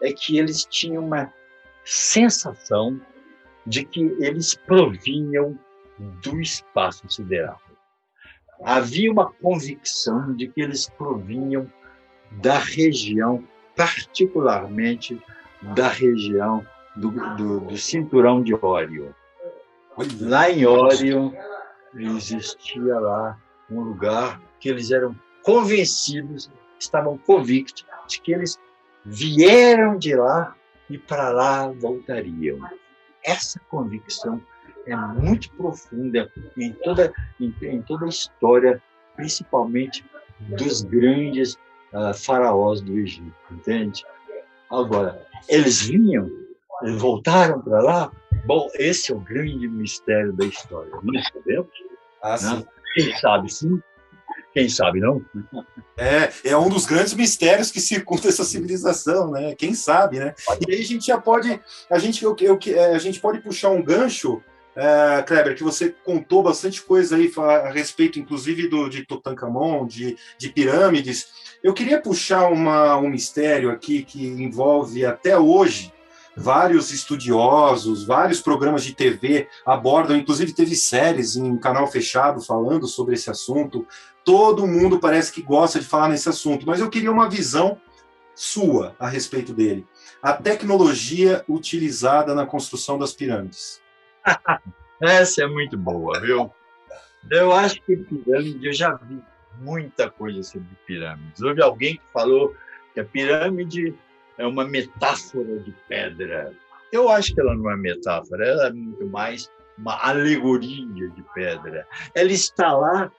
[0.00, 1.30] é que eles tinham uma
[1.84, 2.98] sensação
[3.66, 5.58] de que eles provinham
[6.22, 7.60] do espaço sideral.
[8.64, 11.70] Havia uma convicção de que eles provinham
[12.42, 15.20] da região, particularmente
[15.74, 19.10] da região do, do, do cinturão de Órion.
[20.20, 21.32] Lá em Órion
[21.94, 23.38] existia lá
[23.70, 28.58] um lugar que eles eram convencidos, estavam convictos de que eles
[29.04, 30.54] vieram de lá
[30.88, 32.58] e para lá voltariam.
[33.22, 34.40] Essa convicção
[34.86, 38.82] é muito profunda em toda, em, em toda a história,
[39.16, 40.04] principalmente
[40.40, 41.54] dos grandes
[41.92, 44.04] uh, faraós do Egito, entende?
[44.70, 46.30] Agora, eles vinham,
[46.82, 48.12] eles voltaram para lá.
[48.46, 50.90] Bom, esse é o grande mistério da história.
[51.02, 51.72] Não sabemos?
[52.22, 52.66] Ah, sim.
[52.94, 53.82] Quem sabe sim,
[54.54, 55.20] quem sabe não?
[55.96, 59.54] É, é um dos grandes mistérios que circunda essa civilização, né?
[59.56, 60.32] Quem sabe, né?
[60.66, 63.70] E aí a gente já pode, a gente, eu, eu, é, a gente pode puxar
[63.70, 64.40] um gancho,
[64.76, 70.16] é, Kleber, que você contou bastante coisa aí a respeito, inclusive, do, de Tutankhamon, de,
[70.38, 71.26] de pirâmides.
[71.62, 75.93] Eu queria puxar uma, um mistério aqui que envolve até hoje
[76.36, 83.14] vários estudiosos, vários programas de TV abordam, inclusive teve séries em canal fechado falando sobre
[83.14, 83.86] esse assunto.
[84.24, 87.80] Todo mundo parece que gosta de falar nesse assunto, mas eu queria uma visão
[88.34, 89.86] sua a respeito dele.
[90.22, 93.80] A tecnologia utilizada na construção das pirâmides.
[95.00, 96.50] Essa é muito boa, viu?
[97.30, 99.20] Eu acho que pirâmide, eu já vi
[99.58, 101.40] muita coisa sobre pirâmides.
[101.40, 102.54] Houve alguém que falou
[102.92, 103.94] que a pirâmide
[104.38, 106.52] é uma metáfora de pedra.
[106.92, 111.86] Eu acho que ela não é metáfora, ela é muito mais uma alegoria de pedra.
[112.14, 113.10] Ela está lá,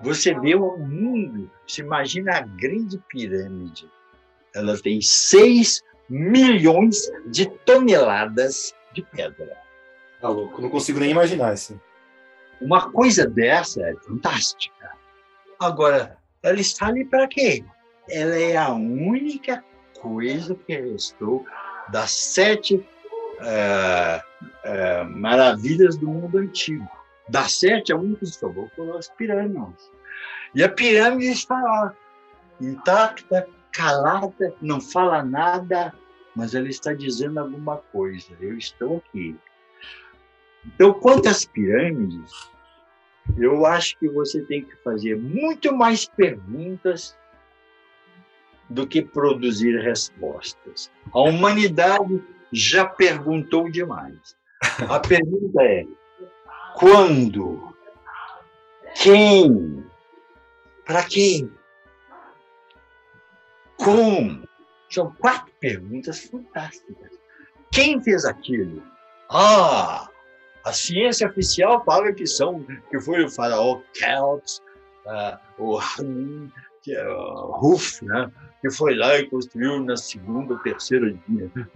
[0.00, 3.90] você vê o mundo, você imagina a grande pirâmide.
[4.54, 9.56] Ela tem 6 milhões de toneladas de pedra.
[10.20, 11.80] Tá louco, não consigo nem imaginar isso.
[12.60, 14.90] Uma coisa dessa é fantástica.
[15.60, 17.64] Agora, ela está ali para quê?
[18.08, 19.62] Ela é a única
[20.00, 21.44] coisa que restou
[21.90, 22.86] das sete
[23.40, 24.22] é,
[24.64, 26.88] é, maravilhas do mundo antigo.
[27.28, 29.90] Das sete, a única que sobrou foram as pirâmides.
[30.54, 31.94] E a pirâmide está lá,
[32.60, 35.94] intacta, calada, não fala nada,
[36.34, 38.28] mas ela está dizendo alguma coisa.
[38.40, 39.36] Eu estou aqui.
[40.66, 42.32] Então, quanto às pirâmides,
[43.36, 47.16] eu acho que você tem que fazer muito mais perguntas
[48.68, 50.90] do que produzir respostas.
[51.12, 54.36] A humanidade já perguntou demais.
[54.88, 55.86] A pergunta é:
[56.74, 57.74] quando?
[58.94, 59.84] Quem?
[60.84, 61.50] Para quem?
[63.76, 64.48] Como?
[64.90, 67.12] São quatro perguntas fantásticas.
[67.70, 68.82] Quem fez aquilo?
[69.30, 70.08] Ah,
[70.64, 74.60] a ciência oficial fala que são que foi o faraó Kelps,
[75.06, 76.50] uh, o Hun,
[76.88, 78.30] que é o Ruf, né?
[78.62, 81.14] que foi lá e construiu na segunda, terceira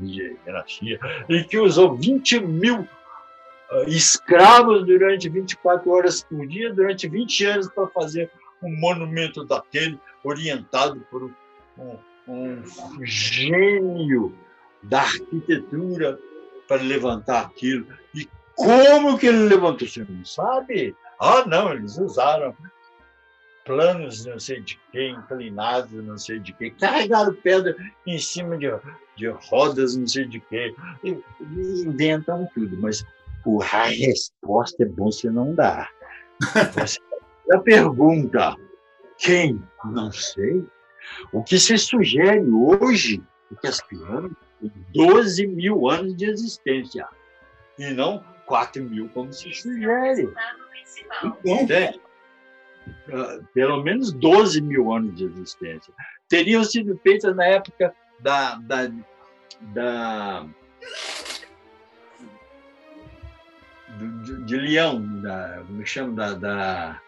[0.00, 0.98] dinastia,
[1.28, 2.88] e que usou 20 mil uh,
[3.86, 8.30] escravos durante 24 horas por dia, durante 20 anos, para fazer
[8.62, 11.30] um monumento daquele, orientado por
[11.78, 12.62] um, um
[13.04, 14.34] gênio
[14.82, 16.18] da arquitetura
[16.66, 17.86] para levantar aquilo.
[18.14, 19.86] E como que ele levantou?
[19.86, 20.96] Você não sabe?
[21.20, 22.56] Ah, não, eles usaram
[23.64, 28.66] planos não sei de quem, inclinados não sei de quem, carregaram pedra em cima de,
[29.16, 33.04] de rodas não sei de quem, e, e inventam tudo, mas
[33.72, 35.90] a resposta é bom você não dar.
[36.74, 37.00] Você,
[37.52, 38.56] a pergunta,
[39.18, 39.62] quem?
[39.84, 40.64] Não sei.
[41.32, 43.22] O que se sugere hoje
[43.52, 47.06] é que as pirâmides têm 12 mil anos de existência,
[47.78, 50.32] e não 4 mil, como se sugere.
[51.44, 52.00] Então,
[53.08, 55.92] uh, pelo menos 12 mil anos de existência.
[56.28, 58.90] Teriam sido feitas na época da, da,
[59.74, 60.46] da
[63.98, 66.14] de, de, Leão, da, como é chama?
[66.14, 67.00] Da, da,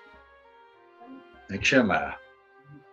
[1.46, 2.16] como é que chama?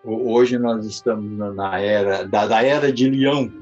[0.04, 3.62] Hoje nós estamos na era da, da era de Leão.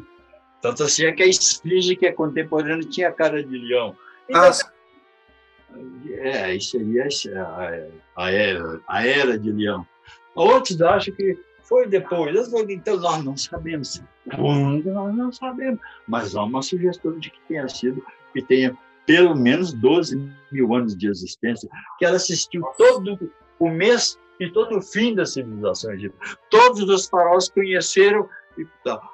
[0.62, 3.96] Tanto assim é que a esfinge que é contemporânea tinha cara de leão.
[4.28, 4.52] Então, ah,
[6.10, 9.86] é, isso aí é a, a, era, a era de leão.
[10.36, 12.52] Outros acham que foi depois.
[12.70, 14.02] Então, nós não sabemos.
[14.36, 15.80] Quando nós não sabemos.
[16.08, 18.04] Mas há uma sugestão de que tenha sido,
[18.34, 24.20] que tenha pelo menos 12 mil anos de existência, que ela assistiu todo o mês
[24.40, 26.38] e todo o fim da civilização egípcia.
[26.50, 28.28] Todos os faraós conheceram
[28.58, 28.66] e.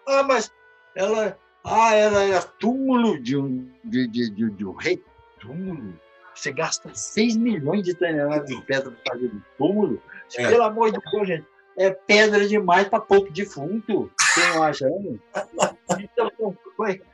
[0.07, 0.51] Ah, mas
[0.95, 5.03] ela, ah, ela era túmulo de um, de, de, de, de um rei.
[5.39, 5.93] Túmulo
[6.35, 10.01] você gasta 6 milhões de toneladas de pedra para fazer um túmulo.
[10.37, 10.49] É.
[10.49, 11.45] Pelo amor de Deus, gente.
[11.77, 14.09] É pedra demais para pouco defunto.
[14.19, 14.87] Você não acha?
[15.99, 16.31] Então,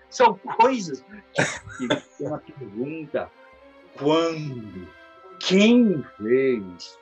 [0.10, 1.04] são, coisas
[1.34, 3.30] que, que uma pergunta.
[3.98, 4.88] Quando?
[5.40, 7.00] Quem fez?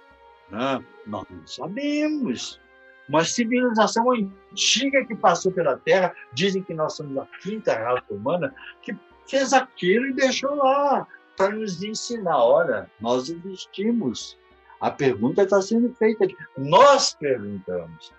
[0.49, 2.60] Não, nós não sabemos.
[3.08, 8.53] Uma civilização antiga que passou pela Terra, dizem que nós somos a quinta raça humana,
[8.82, 8.95] que
[9.27, 11.08] fez aquilo e deixou lá
[11.39, 12.38] para nos ensinar.
[12.38, 14.38] Ora, nós existimos.
[14.82, 16.36] A pergunta está sendo feita aqui.
[16.58, 18.13] Nós perguntamos.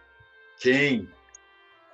[0.59, 1.09] Quem?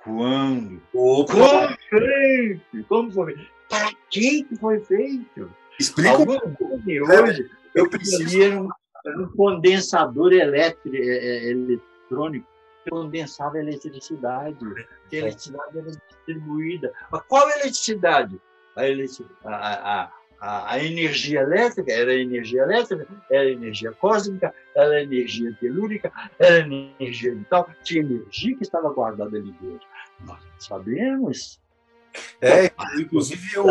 [0.03, 0.81] Quando?
[0.93, 1.33] Opa.
[1.33, 3.51] Como foi Como foi feito?
[3.69, 5.53] Para quem foi feito?
[5.77, 6.11] Explica.
[6.11, 6.41] Alguns
[7.09, 8.61] hoje, eu preciso.
[8.61, 8.69] Um,
[9.21, 12.47] um condensador elétrico, é, é, eletrônico.
[12.89, 14.57] condensava a eletricidade.
[14.65, 16.93] A eletricidade era distribuída.
[17.11, 18.39] Mas qual eletricidade?
[18.75, 18.83] A,
[19.49, 26.59] a, a, a, energia elétrica era energia elétrica, era energia cósmica, era energia telúrica, era
[26.59, 27.69] energia vital.
[27.83, 29.87] Tinha energia que estava guardada ali dentro.
[30.25, 31.59] Nós sabemos.
[32.41, 33.65] É, inclusive eu,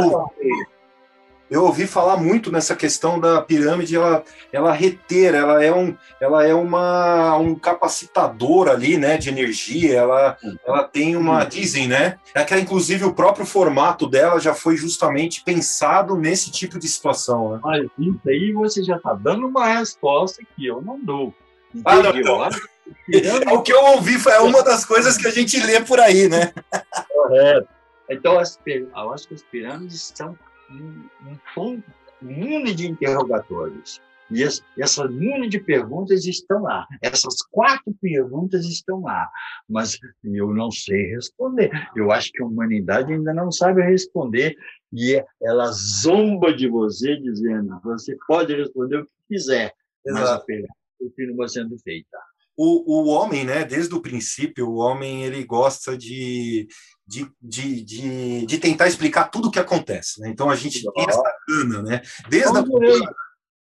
[1.50, 6.44] eu ouvi falar muito nessa questão da pirâmide, ela, ela reter, ela é, um, ela
[6.44, 12.44] é uma, um capacitador ali, né, de energia, ela, ela tem uma, dizem, né, é
[12.44, 17.60] que inclusive o próprio formato dela já foi justamente pensado nesse tipo de situação, né?
[17.62, 21.34] Mas isso aí você já está dando uma resposta que eu não dou.
[21.84, 22.48] Ah, não, não.
[23.12, 26.28] É o que eu ouvi, é uma das coisas que a gente lê por aí,
[26.28, 26.52] né?
[27.08, 27.68] Correto.
[28.08, 30.38] Então, as, eu acho que as pirâmides são
[30.70, 31.08] um,
[31.60, 31.82] um,
[32.22, 34.00] mundo de interrogatórios.
[34.30, 36.84] E essa mundo de perguntas estão lá.
[37.00, 39.30] Essas quatro perguntas estão lá.
[39.68, 41.70] Mas eu não sei responder.
[41.94, 44.56] Eu acho que a humanidade ainda não sabe responder.
[44.92, 49.72] E ela zomba de você, dizendo: você pode responder o que quiser,
[50.04, 50.20] Exato.
[50.20, 52.18] mas a pergunta continua sendo feita.
[52.56, 56.66] O, o homem, né, desde o princípio, o homem ele gosta de,
[57.06, 60.20] de, de, de, de, tentar explicar tudo o que acontece.
[60.20, 60.28] Né?
[60.28, 62.02] Então a gente tem essa gana, né?
[62.28, 62.64] Desde a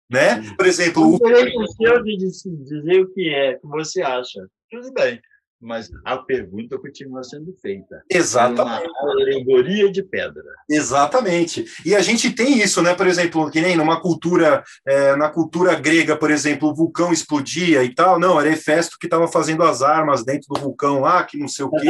[0.10, 0.56] né?
[0.58, 4.48] Por exemplo, o direito seu de dizer o que é, o que você acha.
[4.72, 5.22] Tudo bem
[5.62, 8.02] mas a pergunta continua sendo feita.
[8.10, 8.86] Exatamente.
[8.86, 10.44] É uma alegoria de pedra.
[10.70, 11.66] Exatamente.
[11.86, 12.94] E a gente tem isso, né?
[12.94, 17.84] Por exemplo, que nem numa cultura, é, na cultura grega, por exemplo, o vulcão explodia
[17.84, 18.20] e tal.
[18.20, 21.66] Não, era Hefesto que estava fazendo as armas dentro do vulcão lá, que não sei
[21.66, 21.90] o quê.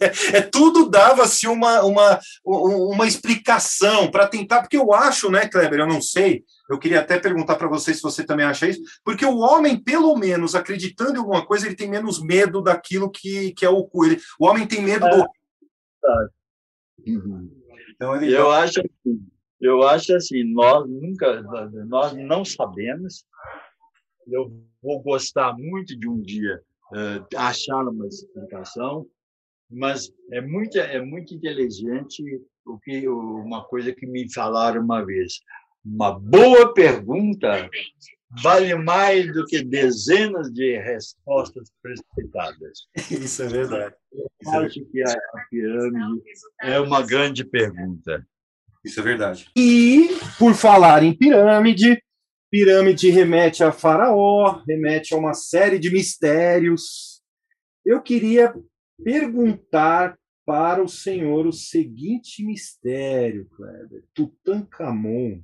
[0.00, 0.40] É, é.
[0.42, 6.02] tudo dava-se uma, uma, uma explicação para tentar, porque eu acho, né, Kleber, eu não
[6.02, 9.78] sei, eu queria até perguntar para você se você também acha isso, porque o homem,
[9.78, 13.88] pelo menos, acreditando em alguma coisa, ele tem menos medo daquilo que, que é o
[14.04, 15.10] ele, O homem tem medo é.
[15.10, 15.26] do.
[17.06, 17.50] Uhum.
[17.94, 18.34] Então, ele...
[18.34, 19.26] Eu acho assim,
[19.60, 21.42] eu acho assim, nós nunca,
[21.86, 23.24] nós não sabemos.
[24.26, 24.52] Eu
[24.82, 26.60] vou gostar muito de um dia
[26.92, 29.06] uh, achar uma explicação,
[29.70, 32.22] mas é muito, é muito inteligente
[32.64, 35.40] o que uma coisa que me falaram uma vez.
[35.86, 37.70] Uma boa pergunta
[38.42, 42.88] vale mais do que dezenas de respostas precipitadas.
[43.08, 43.94] Isso é verdade.
[44.12, 45.16] Eu é acho que a
[45.48, 46.22] pirâmide
[46.60, 48.26] é uma grande pergunta.
[48.84, 49.48] Isso é verdade.
[49.56, 52.02] E, por falar em pirâmide,
[52.50, 57.22] pirâmide remete a Faraó, remete a uma série de mistérios.
[57.84, 58.52] Eu queria
[59.04, 64.04] perguntar para o senhor o seguinte mistério, Kleber.
[64.14, 65.42] Tutankhamon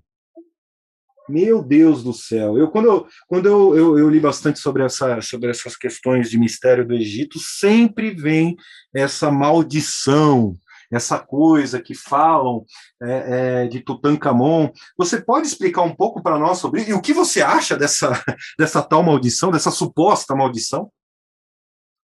[1.29, 2.59] meu Deus do céu!
[2.59, 6.39] Eu quando eu, quando eu, eu, eu, li bastante sobre, essa, sobre essas questões de
[6.39, 8.57] mistério do Egito, sempre vem
[8.95, 10.55] essa maldição,
[10.91, 12.65] essa coisa que falam
[13.03, 14.71] é, é, de Tutankhamon.
[14.99, 18.13] Você pode explicar um pouco para nós sobre e o que você acha dessa,
[18.59, 20.91] dessa tal maldição, dessa suposta maldição?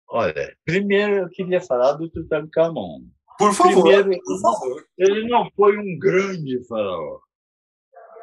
[0.10, 3.02] Olha, primeiro eu queria falar do Tutankhamon.
[3.38, 3.84] Por favor.
[3.84, 4.86] Primeiro, por favor.
[4.98, 7.20] Ele não foi um grande faraó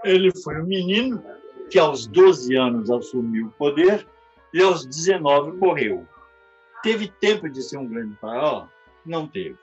[0.04, 1.22] ele foi um menino
[1.70, 4.06] que aos 12 anos assumiu o poder
[4.52, 6.06] e aos 19 morreu.
[6.82, 8.66] Teve tempo de ser um grande faraó?
[9.04, 9.58] Não teve.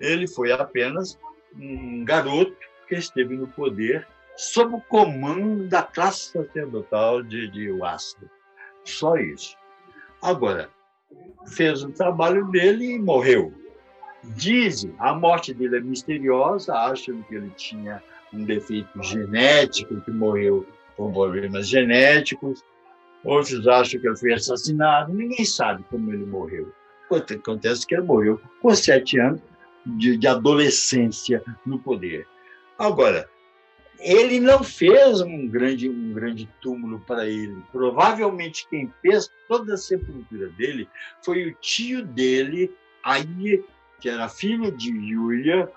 [0.00, 1.18] Ele foi apenas
[1.56, 2.56] um garoto
[2.88, 8.30] que esteve no poder sob o comando da classe sacerdotal de, de Wasta.
[8.84, 9.56] Só isso.
[10.20, 10.70] Agora,
[11.48, 13.52] fez o trabalho dele e morreu.
[14.36, 18.02] Dizem, a morte dele é misteriosa, acham que ele tinha
[18.32, 20.66] um defeito genético, que morreu
[20.96, 22.62] por problemas genéticos.
[23.24, 25.12] Outros acham que ele foi assassinado.
[25.12, 26.72] Ninguém sabe como ele morreu.
[27.10, 29.40] Acontece que ele morreu com sete anos
[29.84, 32.26] de, de adolescência no poder.
[32.78, 33.28] Agora,
[33.98, 37.62] ele não fez um grande, um grande túmulo para ele.
[37.70, 40.88] Provavelmente quem fez toda a sepultura dele
[41.24, 42.74] foi o tio dele,
[43.04, 43.62] aí,
[44.00, 45.70] que era filho de Júlia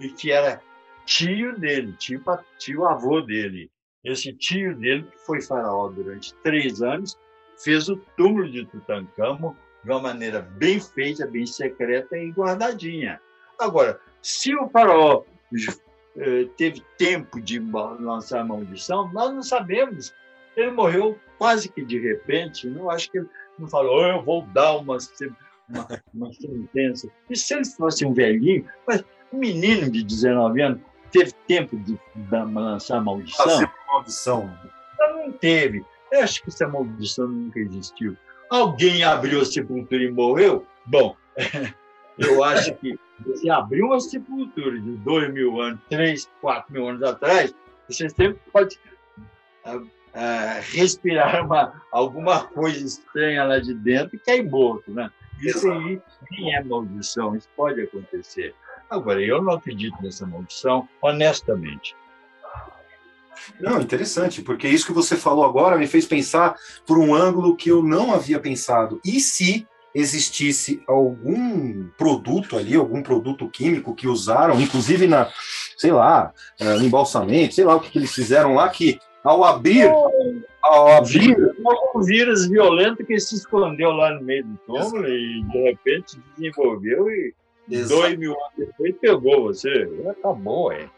[0.00, 0.60] e que era
[1.08, 2.22] tio dele, tio,
[2.58, 3.70] tio avô dele.
[4.04, 7.18] Esse tio dele, que foi faraó durante três anos,
[7.56, 13.20] fez o túmulo de Tutankhamon de uma maneira bem feita, bem secreta e guardadinha.
[13.58, 15.24] Agora, se o faraó
[16.16, 20.14] eh, teve tempo de lançar a maldição, nós não sabemos.
[20.56, 22.68] Ele morreu quase que de repente.
[22.68, 23.28] Não acho que ele
[23.58, 24.98] não falou, oh, eu vou dar uma,
[25.68, 27.08] uma, uma sentença.
[27.30, 29.02] E se ele fosse um velhinho, mas
[29.32, 30.80] um menino de 19 anos,
[31.10, 31.98] teve tempo de
[32.30, 33.44] lançar maldição?
[33.44, 34.58] Fazer maldição.
[34.98, 35.84] Não teve.
[36.10, 38.16] Eu acho que essa maldição nunca existiu.
[38.50, 40.66] Alguém abriu a sepultura e morreu?
[40.86, 41.14] Bom,
[42.18, 47.02] eu acho que você abriu uma sepultura de dois mil anos, três, quatro mil anos
[47.02, 47.54] atrás,
[47.88, 48.78] você sempre pode
[49.66, 55.10] uh, uh, respirar uma, alguma coisa estranha lá de dentro e cair morto, né?
[55.40, 56.00] Isso aí
[56.30, 58.54] nem é maldição, isso pode acontecer.
[58.90, 61.94] Agora, eu não acredito nessa maldição, honestamente.
[63.60, 67.70] Não, interessante, porque isso que você falou agora me fez pensar por um ângulo que
[67.70, 69.00] eu não havia pensado.
[69.04, 75.28] E se existisse algum produto ali, algum produto químico que usaram, inclusive na,
[75.76, 79.44] sei lá, eh, no embalsamento, sei lá o que, que eles fizeram lá, que ao
[79.44, 79.90] abrir.
[80.62, 81.36] Ao abrir.
[81.94, 87.08] Um vírus violento que se escondeu lá no meio do túmulo e de repente desenvolveu
[87.10, 87.34] e
[87.70, 88.00] Exato.
[88.00, 89.88] dois mil anos depois pegou você.
[90.08, 90.88] Acabou, é.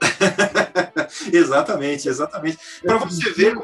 [1.32, 2.58] exatamente, exatamente.
[2.82, 3.54] Para você ver.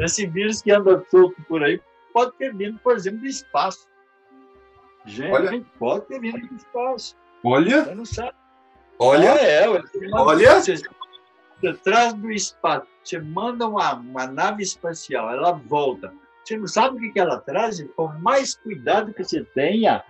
[0.00, 1.80] Esse vírus que anda solto por aí
[2.12, 3.88] pode ter vindo, por exemplo, do espaço.
[5.04, 5.64] Gente, Olha.
[5.78, 7.16] pode ter vindo do espaço.
[7.44, 7.84] Olha.
[7.84, 8.34] Você não sabe.
[8.98, 9.32] Olha.
[9.34, 9.68] Ah, é,
[10.12, 10.60] Olha.
[10.60, 16.12] Você, você traz do espaço, você manda uma, uma nave espacial, ela volta.
[16.44, 17.82] Você não sabe o que, que ela traz?
[17.96, 20.04] Por mais cuidado que você tenha,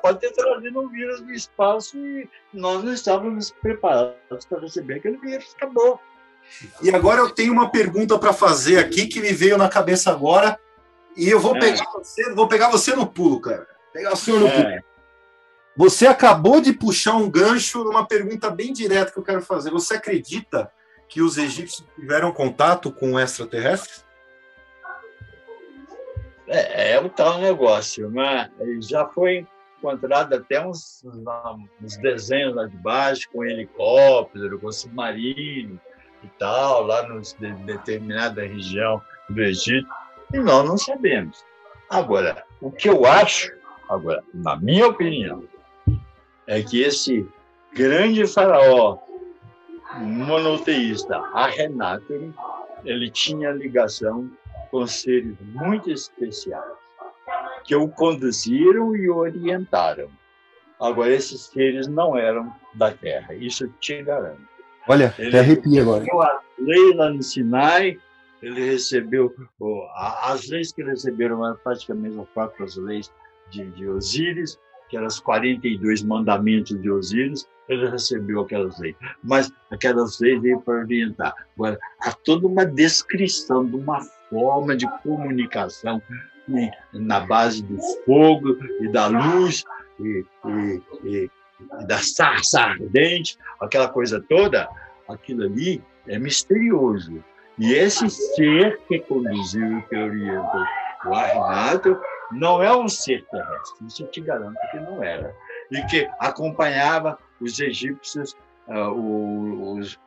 [0.00, 5.16] pode ter trazido um vírus do espaço e nós não estávamos preparados para receber aquele
[5.18, 5.54] vírus.
[5.56, 6.00] Acabou.
[6.82, 10.58] E agora eu tenho uma pergunta para fazer aqui que me veio na cabeça agora
[11.16, 11.60] e eu vou é.
[11.60, 13.66] pegar você, vou pegar você no pulo, cara.
[13.92, 14.62] Pegar o senhor no é.
[14.62, 14.84] pulo.
[15.76, 19.70] Você acabou de puxar um gancho numa pergunta bem direta que eu quero fazer.
[19.70, 20.70] Você acredita
[21.08, 24.04] que os egípcios tiveram contato com extraterrestres?
[26.46, 28.50] É, é o tal negócio, né?
[28.80, 29.46] Já foi
[29.84, 31.04] encontrado até uns,
[31.82, 35.78] uns desenhos lá de baixo com helicóptero, com submarino
[36.22, 39.88] e tal, lá em de, determinada região do Egito
[40.32, 41.44] e nós não sabemos.
[41.90, 43.52] Agora, o que eu acho,
[43.88, 45.44] agora, na minha opinião,
[46.46, 47.26] é que esse
[47.74, 48.98] grande faraó
[49.98, 52.34] monoteísta, Arenato,
[52.84, 54.30] ele tinha ligação
[54.70, 56.83] com seres muito especiais
[57.64, 60.08] que o conduziram e orientaram.
[60.80, 64.42] Agora, esses seres não eram da Terra, isso te garanto.
[64.86, 66.04] Olha, ele até arrepia agora.
[66.04, 67.98] A lei lá no Sinai,
[68.42, 69.34] ele recebeu
[70.22, 73.10] as leis que ele recebeu eram praticamente as próprias leis
[73.50, 74.58] de, de Osíris,
[74.90, 78.94] que eram os 42 mandamentos de Osíris, ele recebeu aquelas leis.
[79.22, 81.34] Mas aquelas leis veio para orientar.
[81.56, 86.02] Agora, há toda uma descrição de uma forma de comunicação
[86.46, 89.64] né, na base do fogo e da luz
[89.98, 91.30] e, e, e,
[91.80, 94.68] e da sarça ardente, aquela coisa toda,
[95.08, 97.22] aquilo ali é misterioso.
[97.58, 100.64] E esse ser que conduziu e que orientou
[101.06, 101.98] o Arnato
[102.32, 105.34] não é um ser terrestre, isso eu te garanto que não era.
[105.70, 108.34] E que acompanhava os egípcios,
[108.68, 109.98] uh, os,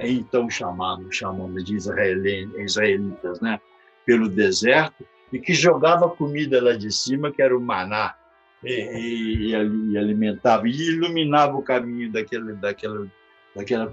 [0.00, 3.60] então chamados, chamando de israelitas, né?
[4.04, 8.14] pelo deserto, e que jogava comida lá de cima, que era o maná,
[8.62, 13.10] e, e, e alimentava, e iluminava o caminho daquele, daquele,
[13.56, 13.90] daquele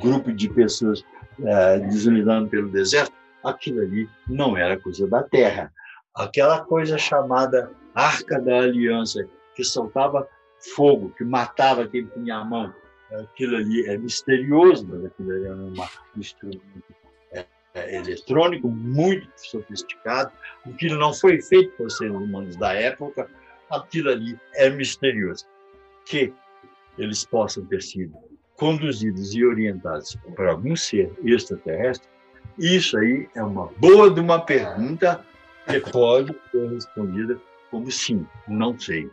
[0.00, 1.04] grupo de pessoas
[1.44, 1.78] é,
[2.50, 3.12] pelo deserto,
[3.44, 5.72] aquilo ali não era coisa da terra.
[6.14, 10.26] Aquela coisa chamada Arca da Aliança, que soltava
[10.74, 12.72] fogo, que matava quem tinha a mão,
[13.12, 17.05] aquilo ali é misterioso, mas aquilo ali é um é, é,
[17.94, 20.32] eletrônico muito sofisticado,
[20.64, 23.28] aquilo não foi feito por seres humanos da época,
[23.70, 25.46] aquilo ali é misterioso.
[26.04, 26.32] Que
[26.98, 28.16] eles possam ter sido
[28.56, 32.08] conduzidos e orientados por algum ser extraterrestre,
[32.58, 35.24] isso aí é uma boa de uma pergunta
[35.66, 37.38] que pode ser respondida
[37.70, 39.10] como sim, não sei.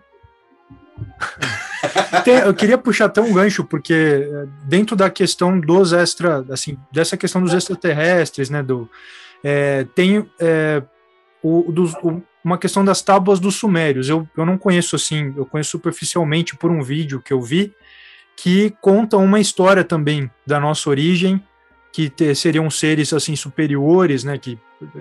[2.23, 6.77] Tem, eu queria puxar até um gancho, porque eh, dentro da questão dos extra, assim,
[6.91, 8.89] dessa questão dos extraterrestres, né, do,
[9.43, 10.81] é, tem é,
[11.41, 14.09] o, o, uma questão das tábuas dos sumérios.
[14.09, 17.73] Eu, eu não conheço assim, eu conheço superficialmente por um vídeo que eu vi,
[18.35, 21.41] que contam uma história também da nossa origem,
[21.91, 24.37] que te, seriam seres assim superiores, né?
[24.37, 24.57] Que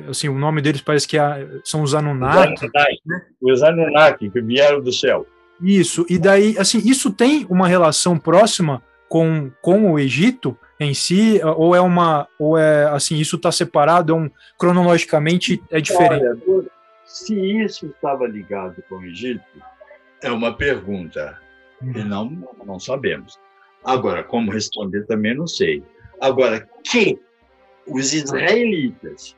[0.09, 2.68] assim o nome deles parece que é, são os Anunnaki.
[3.07, 3.22] Né?
[3.40, 5.26] Os Anunnaki que vieram do céu.
[5.62, 6.04] Isso.
[6.08, 11.76] E daí, assim, isso tem uma relação próxima com, com o Egito em si, ou
[11.76, 16.24] é uma, ou é assim, isso está separado, é um cronologicamente é diferente.
[16.48, 16.66] Olha,
[17.04, 19.44] se isso estava ligado com o Egito,
[20.22, 21.38] é uma pergunta.
[21.82, 23.38] E não, não sabemos.
[23.84, 25.82] Agora, como responder também não sei.
[26.20, 27.18] Agora, que
[27.86, 29.36] os israelitas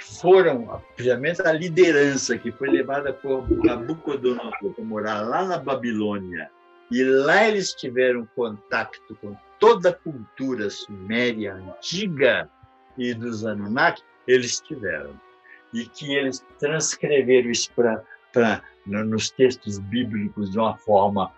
[0.00, 6.50] foram, principalmente a liderança que foi levada por Nabucodonosor para morar lá na Babilônia,
[6.90, 12.48] e lá eles tiveram contato com toda a cultura suméria antiga
[12.98, 15.14] e dos Anunnaki, eles tiveram.
[15.72, 18.02] E que eles transcreveram isso para
[18.86, 21.32] nos textos bíblicos de uma forma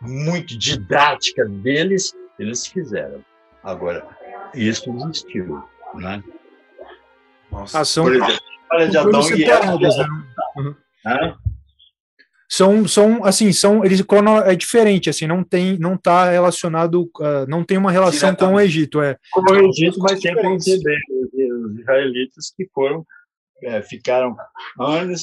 [0.00, 3.24] muito didática deles, eles fizeram.
[3.64, 4.06] Agora,
[4.54, 5.64] isso existiu,
[5.94, 6.22] né?
[7.62, 9.78] Nossa, são, exemplo, de Adão e Eva.
[11.04, 11.36] Né?
[12.48, 14.04] São, são, assim, são, eles
[14.44, 18.60] é diferente, assim, não tem, não está relacionado, uh, não tem uma relação com o
[18.60, 19.16] Egito, é.
[19.32, 23.06] Com o Egito, mas tem que entender os israelitas que foram,
[23.62, 24.36] é, ficaram
[24.78, 25.22] anos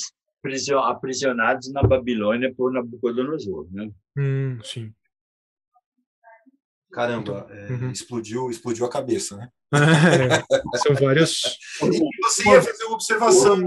[0.84, 3.92] aprisionados na Babilônia por Nabucodonosor, né?
[4.18, 4.92] Hum, sim.
[6.92, 7.92] Caramba, é, uhum.
[7.92, 9.50] explodiu, explodiu a cabeça, né?
[10.74, 11.42] É, são vários.
[11.80, 13.58] você ia fazer uma observação.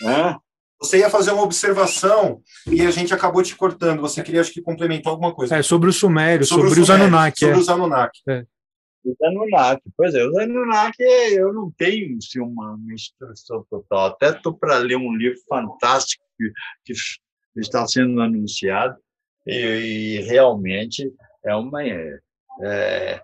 [0.00, 0.38] Né?
[0.80, 4.00] Você ia fazer uma observação e a gente acabou te cortando.
[4.00, 5.56] Você queria, acho que, complementar alguma coisa.
[5.56, 7.38] É, sobre os Sumérios, sobre, sobre os, Anunnaki.
[7.40, 7.58] Sobre é.
[7.58, 8.20] os Anunnaki.
[8.28, 8.46] É.
[9.04, 14.06] Os Anunnaki, pois é, os Anunnaki eu não tenho assim, uma, uma instrução total.
[14.06, 16.52] Até estou para ler um livro fantástico que,
[16.84, 18.96] que está sendo anunciado
[19.46, 21.12] e, e realmente
[21.44, 22.18] é uma é,
[22.62, 23.22] é,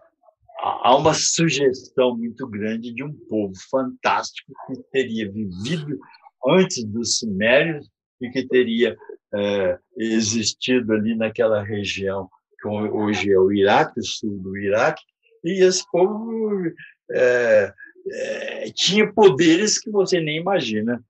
[0.60, 5.98] há uma sugestão muito grande de um povo fantástico que teria vivido
[6.46, 7.88] antes dos sumérios
[8.20, 8.96] e que teria
[9.34, 12.28] é, existido ali naquela região
[12.60, 15.02] que hoje é o Iraque, o sul do Iraque,
[15.44, 16.64] e esse povo
[17.12, 17.72] é,
[18.10, 21.02] é, tinha poderes que você nem imagina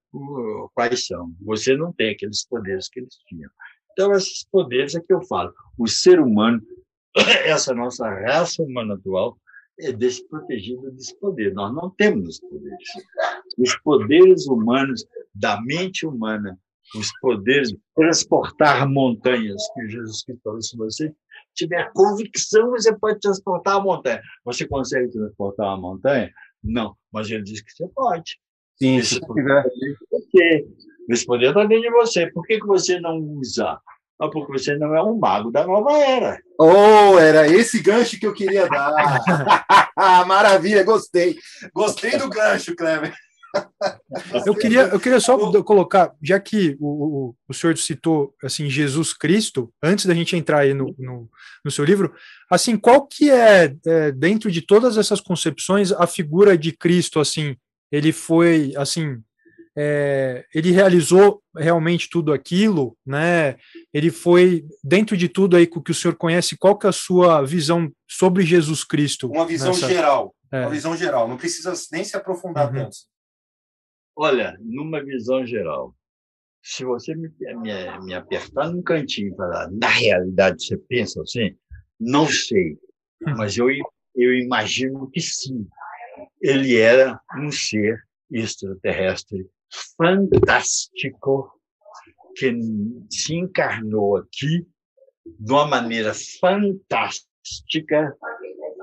[0.75, 1.33] quais são.
[1.41, 3.51] Você não tem aqueles poderes que eles tinham.
[3.93, 5.53] Então, esses poderes é que eu falo.
[5.79, 6.63] O ser humano
[7.45, 9.39] essa nossa raça humana atual
[9.81, 11.53] é desprotegida desse poder.
[11.55, 12.89] Nós não temos os poderes.
[13.59, 15.05] Os poderes humanos
[15.35, 16.59] da mente humana,
[16.97, 21.15] os poderes de transportar montanhas, que Jesus Cristo falou, se você
[21.55, 24.21] tiver convicção, você pode transportar a montanha.
[24.45, 26.31] Você consegue transportar uma montanha?
[26.63, 28.39] Não, mas ele diz que você pode.
[28.81, 29.65] Sim, esse se poder,
[30.11, 30.67] você.
[31.09, 32.31] Esse poder está dentro de você.
[32.31, 33.79] Por que, que você não usa?
[34.21, 36.41] Ah, porque você não é um mago da nova era.
[36.59, 38.93] Oh, era esse gancho que eu queria dar.
[40.27, 41.37] Maravilha, gostei.
[41.73, 43.15] Gostei do gancho, Cleber.
[44.45, 49.13] Eu queria, eu queria só colocar, já que o, o, o senhor citou assim Jesus
[49.15, 51.31] Cristo, antes da gente entrar aí no, no,
[51.65, 52.13] no seu livro,
[52.51, 57.57] assim, qual que é, é, dentro de todas essas concepções a figura de Cristo, assim,
[57.91, 59.19] ele foi, assim,
[59.81, 63.57] é, ele realizou realmente tudo aquilo, né?
[63.95, 66.59] Ele foi dentro de tudo aí que o senhor conhece.
[66.59, 69.31] Qual que é a sua visão sobre Jesus Cristo?
[69.31, 69.89] Uma visão nessa...
[69.89, 70.63] geral, é.
[70.63, 71.29] uma visão geral.
[71.29, 72.83] Não precisa nem se aprofundar uhum.
[72.85, 72.97] tanto.
[74.17, 75.95] Olha, numa visão geral,
[76.61, 81.57] se você me, me, me apertar num cantinho para na realidade você pensa assim,
[82.01, 82.73] não sei,
[83.23, 83.35] hum.
[83.37, 83.69] mas eu
[84.17, 85.69] eu imagino que sim.
[86.43, 89.49] Ele era um ser extraterrestre
[89.97, 91.53] fantástico
[92.37, 92.53] que
[93.11, 94.67] se encarnou aqui
[95.39, 98.17] de uma maneira fantástica,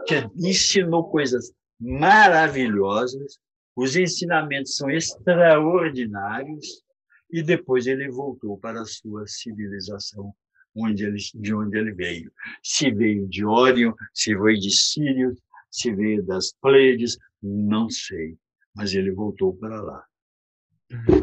[0.07, 3.39] que ensinou coisas maravilhosas,
[3.75, 6.83] os ensinamentos são extraordinários,
[7.31, 10.33] e depois ele voltou para a sua civilização,
[10.75, 12.31] onde ele, de onde ele veio.
[12.63, 15.37] Se veio de Órion, se veio de Sírios,
[15.69, 18.37] se veio das Pleiades, não sei,
[18.73, 20.05] mas ele voltou para lá.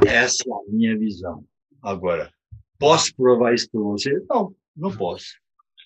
[0.06, 1.44] Essa é a minha visão.
[1.82, 2.32] Agora,
[2.78, 4.24] posso provar isso para você?
[4.28, 5.34] Não, não posso.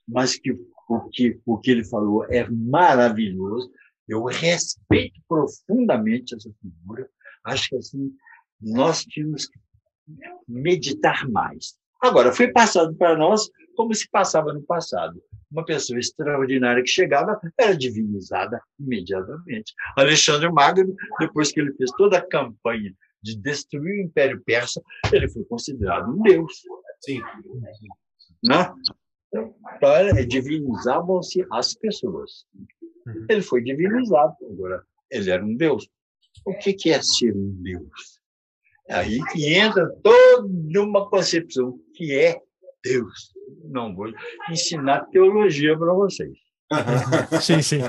[0.06, 0.52] Mas que,
[0.88, 3.70] o, que, o que ele falou é maravilhoso.
[4.08, 7.08] Eu respeito profundamente essa figura.
[7.44, 8.12] Acho que assim,
[8.60, 9.58] nós tínhamos que
[10.46, 11.74] meditar mais.
[12.00, 15.20] Agora, foi passado para nós como se passava no passado.
[15.50, 19.74] Uma pessoa extraordinária que chegava era divinizada imediatamente.
[19.96, 22.94] Alexandre Magno, depois que ele fez toda a campanha
[23.26, 24.80] de destruir o Império Persa,
[25.12, 26.52] ele foi considerado um deus.
[27.00, 27.20] Sim.
[28.44, 28.72] Né?
[29.28, 32.46] Então, é, divinizavam-se as pessoas.
[33.06, 33.26] Uhum.
[33.28, 35.88] Ele foi divinizado, agora ele era um deus.
[36.44, 38.20] O que, que é ser um deus?
[38.88, 40.46] É aí que entra toda
[40.80, 42.40] uma concepção que é
[42.84, 43.32] Deus.
[43.64, 44.12] Não vou
[44.48, 46.38] ensinar teologia para vocês.
[47.40, 47.80] Sim, sim.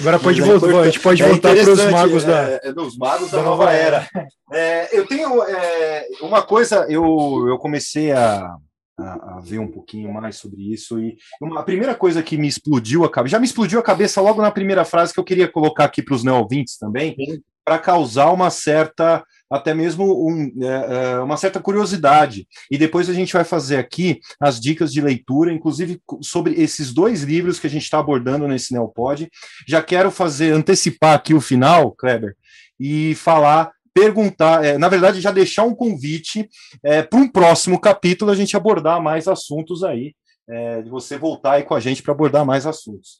[0.00, 2.96] Agora pode voltar, a gente pode é voltar para os magos é, da, é, dos
[2.96, 4.08] magos da, da nova era.
[4.52, 8.56] É, eu tenho é, uma coisa, eu, eu comecei a,
[8.98, 12.48] a, a, ver um pouquinho mais sobre isso e uma, a primeira coisa que me
[12.48, 15.48] explodiu a cabeça, já me explodiu a cabeça logo na primeira frase que eu queria
[15.48, 17.16] colocar aqui para os neovintes também,
[17.64, 22.46] para causar uma certa até mesmo um, é, uma certa curiosidade.
[22.70, 27.22] E depois a gente vai fazer aqui as dicas de leitura, inclusive sobre esses dois
[27.22, 29.28] livros que a gente está abordando nesse Neopod.
[29.66, 32.36] Já quero fazer, antecipar aqui o final, Kleber,
[32.78, 36.50] e falar perguntar, é, na verdade, já deixar um convite
[36.84, 40.14] é, para um próximo capítulo a gente abordar mais assuntos aí,
[40.46, 43.16] é, de você voltar aí com a gente para abordar mais assuntos.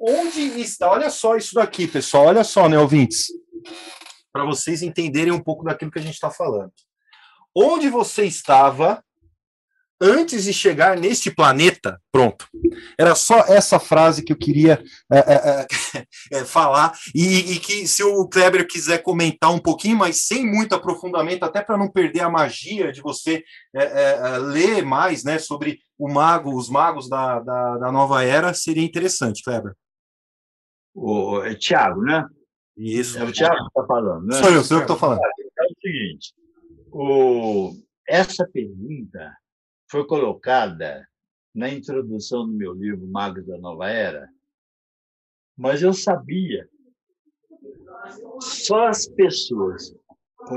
[0.00, 0.90] Onde está?
[0.90, 3.28] Olha só isso daqui, pessoal, olha só, né, ouvintes?
[4.34, 6.72] Para vocês entenderem um pouco daquilo que a gente está falando.
[7.54, 9.00] Onde você estava
[10.00, 12.48] antes de chegar neste planeta, pronto.
[12.98, 16.06] Era só essa frase que eu queria é, é, é,
[16.40, 20.74] é, falar, e, e, que se o Kleber quiser comentar um pouquinho, mas sem muito
[20.74, 25.78] aprofundamento, até para não perder a magia de você é, é, ler mais né, sobre
[25.98, 29.74] o mago, os magos da, da, da nova era, seria interessante, Kleber.
[30.94, 32.26] O, Tiago, né?
[32.76, 33.18] Isso.
[33.18, 34.36] É o Tiago que está falando, né?
[34.36, 35.20] Sou eu, sou eu que estou falando.
[35.22, 36.34] É o seguinte,
[36.90, 37.72] o,
[38.06, 39.36] essa pergunta
[39.90, 41.06] foi colocada
[41.54, 44.28] na introdução do meu livro Magos da Nova Era,
[45.56, 46.68] mas eu sabia
[48.40, 49.94] só as pessoas
[50.36, 50.56] com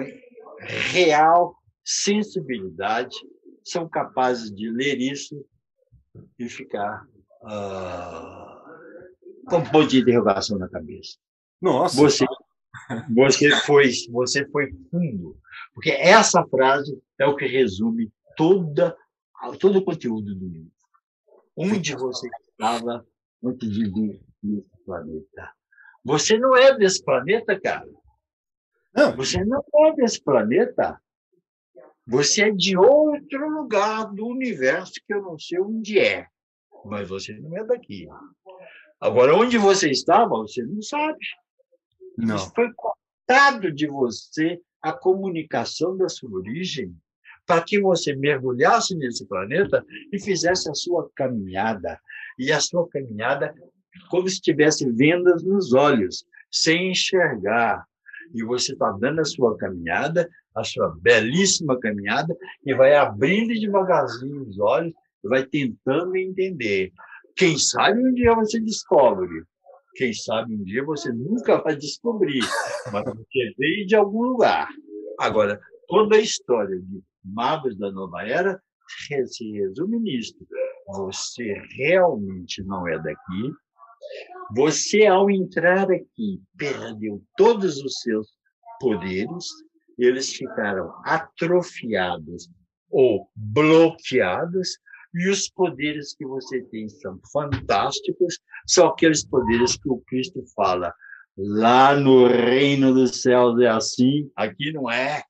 [0.60, 3.16] real sensibilidade
[3.64, 5.46] são capazes de ler isso
[6.40, 7.06] e ficar
[7.44, 11.18] uh, com um ponto de interrogação na cabeça.
[11.62, 11.98] Nossa!
[11.98, 12.26] Você,
[13.14, 15.38] você, foi, você foi fundo,
[15.74, 18.96] porque essa frase é o que resume toda
[19.60, 20.72] todo o conteúdo do livro.
[21.56, 23.06] Onde você estava
[23.44, 25.54] antes de vir nesse planeta?
[26.04, 27.90] Você não é desse planeta, cara.
[28.94, 29.16] Não.
[29.16, 31.02] Você não é desse planeta.
[32.06, 36.28] Você é de outro lugar do universo que eu não sei onde é.
[36.86, 38.08] Mas você não é daqui.
[39.00, 41.20] Agora, onde você estava, você não sabe.
[42.18, 42.36] Não.
[42.36, 46.96] Isso foi cortado de você a comunicação da sua origem
[47.46, 52.00] para que você mergulhasse nesse planeta e fizesse a sua caminhada.
[52.38, 53.54] E a sua caminhada
[54.10, 57.86] como se tivesse vendas nos olhos, sem enxergar.
[58.34, 64.48] E você está dando a sua caminhada, a sua belíssima caminhada, e vai abrindo devagarzinho
[64.48, 64.94] os olhos,
[65.24, 66.92] vai tentando entender.
[67.36, 69.44] Quem sabe um dia você descobre.
[69.98, 72.44] Quem sabe um dia você nunca vai descobrir,
[72.94, 74.70] mas você veio de algum lugar.
[75.20, 78.62] Agora, toda a história de magos da nova era
[79.26, 80.48] se resume nisto.
[80.90, 83.52] Você realmente não é daqui.
[84.56, 88.28] Você, ao entrar aqui, perdeu todos os seus
[88.80, 89.46] poderes,
[89.98, 92.50] eles ficaram atrofiados
[92.90, 94.78] ou bloqueados,
[95.18, 100.94] e os poderes que você tem são fantásticos, são aqueles poderes que o Cristo fala.
[101.36, 105.24] Lá no reino dos céus é assim, aqui não é.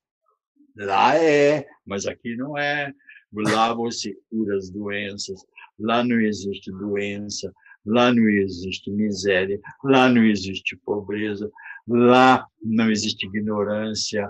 [0.75, 2.91] Lá é, mas aqui não é.
[3.31, 5.39] Lá você cura as doenças,
[5.79, 7.53] lá não existe doença,
[7.85, 11.49] lá não existe miséria, lá não existe pobreza,
[11.87, 14.29] lá não existe ignorância,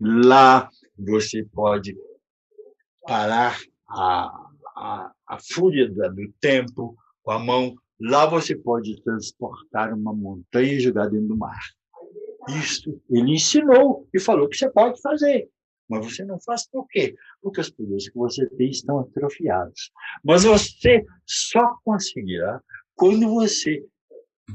[0.00, 0.68] lá
[0.98, 1.96] você pode
[3.06, 3.58] parar
[3.88, 10.72] a, a, a fúria do tempo com a mão, lá você pode transportar uma montanha
[10.72, 11.60] e jogar dentro do mar.
[12.48, 15.48] Isso ele ensinou e falou que você pode fazer.
[15.88, 17.14] Mas você não faz por quê?
[17.40, 19.90] Porque os poderes que você tem estão atrofiados.
[20.24, 22.60] Mas você só conseguirá
[22.94, 23.84] quando você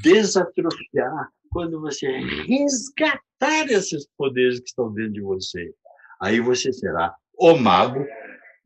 [0.02, 2.08] desatrofiar, quando você
[2.48, 5.74] resgatar esses poderes que estão dentro de você.
[6.22, 8.06] Aí você será o mago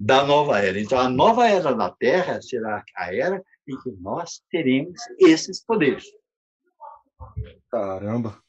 [0.02, 0.80] da nova era.
[0.80, 6.06] Então, a nova era da Terra será a era em que nós teremos esses poderes.
[7.70, 8.39] Caramba!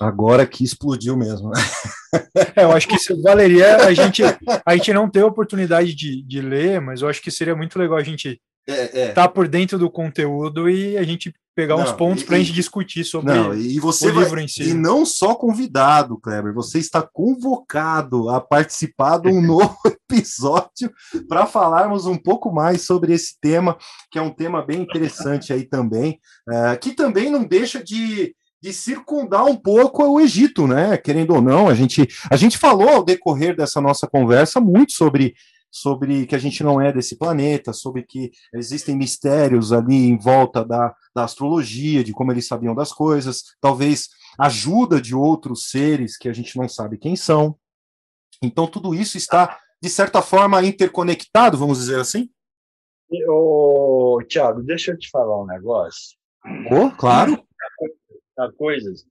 [0.00, 1.52] Agora que explodiu mesmo.
[2.56, 4.22] É, eu acho que isso valeria a gente,
[4.66, 7.96] a gente não ter oportunidade de, de ler, mas eu acho que seria muito legal
[7.96, 9.12] a gente é, é.
[9.12, 12.52] tá por dentro do conteúdo e a gente pegar não, uns pontos para a gente
[12.52, 14.70] discutir sobre não, e você o livro vai, em si.
[14.70, 20.92] E não só convidado, Kleber, você está convocado a participar de um novo episódio
[21.28, 23.76] para falarmos um pouco mais sobre esse tema,
[24.10, 28.72] que é um tema bem interessante aí também, é, que também não deixa de de
[28.72, 30.96] circundar um pouco o Egito, né?
[30.96, 35.34] Querendo ou não, a gente, a gente falou ao decorrer dessa nossa conversa muito sobre,
[35.72, 40.64] sobre que a gente não é desse planeta, sobre que existem mistérios ali em volta
[40.64, 46.28] da, da astrologia, de como eles sabiam das coisas, talvez ajuda de outros seres que
[46.28, 47.56] a gente não sabe quem são.
[48.42, 52.28] Então, tudo isso está, de certa forma, interconectado, vamos dizer assim?
[53.28, 56.16] Ô, Tiago, deixa eu te falar um negócio.
[56.70, 57.42] Oh, claro
[58.38, 59.04] a coisas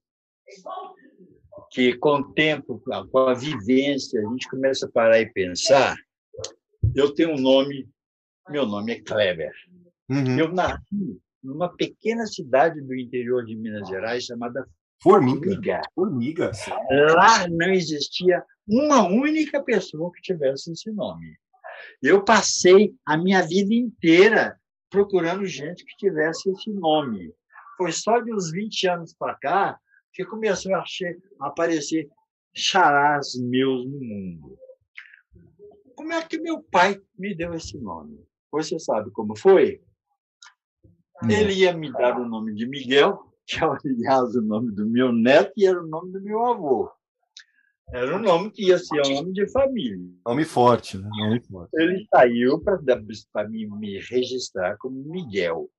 [1.70, 5.96] que com o tempo, com a vivência, a gente começa a parar e pensar.
[6.94, 7.88] Eu tenho um nome,
[8.48, 9.52] meu nome é Kleber.
[10.08, 10.38] Uhum.
[10.38, 14.66] Eu nasci numa pequena cidade do interior de Minas Gerais chamada
[15.02, 15.80] Formiga.
[15.94, 16.52] Formiga.
[16.90, 21.36] Lá não existia uma única pessoa que tivesse esse nome.
[22.00, 24.56] Eu passei a minha vida inteira
[24.88, 27.32] procurando gente que tivesse esse nome.
[27.76, 29.78] Foi só de uns 20 anos para cá
[30.12, 30.84] que começou a
[31.40, 32.08] aparecer
[32.54, 34.58] charás meus no mundo.
[35.94, 38.24] Como é que meu pai me deu esse nome?
[38.50, 39.82] Você sabe como foi?
[41.28, 45.12] Ele ia me dar o nome de Miguel, que é, aliás, o nome do meu
[45.12, 46.90] neto e era o nome do meu avô.
[47.92, 49.98] Era um nome que ia ser um nome de família.
[50.26, 51.08] Nome forte, né?
[51.10, 51.70] Nome forte.
[51.74, 55.70] Ele saiu para me, me registrar como Miguel.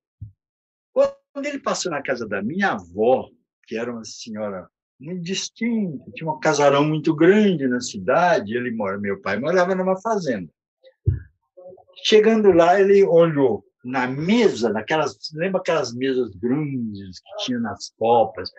[0.92, 3.28] Quando ele passou na casa da minha avó,
[3.66, 4.68] que era uma senhora
[5.04, 10.00] muito distinta, tinha um casarão muito grande na cidade, ele mora, meu pai morava numa
[10.00, 10.50] fazenda.
[12.02, 18.50] Chegando lá, ele olhou na mesa, naquelas, lembra aquelas mesas grandes que tinha nas copas,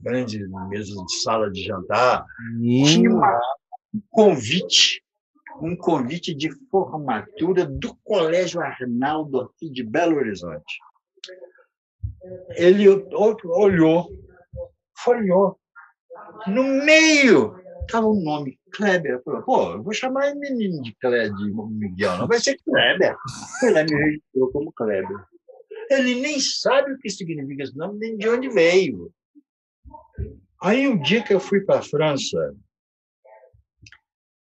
[0.00, 2.82] grandes mesas de sala de jantar, hum.
[2.84, 3.40] tinha uma,
[3.94, 5.02] um convite,
[5.60, 10.78] um convite de formatura do Colégio Arnaldo aqui de Belo Horizonte.
[12.56, 14.10] Ele olhou,
[14.98, 15.58] folheou,
[16.46, 17.56] no meio
[17.86, 19.22] estava o nome Kleber.
[19.22, 23.16] Falou, pô, eu vou chamar o menino de Kleber, de Miguel, não vai ser Kleber.
[23.62, 25.16] Ele me registrou como Kleber.
[25.90, 29.12] Ele nem sabe o que significa esse nome, nem de onde veio.
[30.60, 32.56] Aí, um dia que eu fui para a França,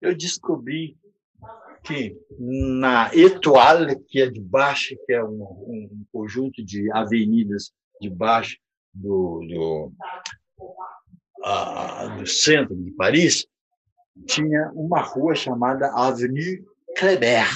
[0.01, 0.97] eu descobri
[1.85, 8.09] que na Etoile, que é de baixo, que é um, um conjunto de avenidas de
[8.09, 8.57] baixo
[8.95, 9.93] do, do,
[12.19, 13.47] do centro de Paris,
[14.27, 16.65] tinha uma rua chamada Avenue
[16.97, 17.47] Kleber.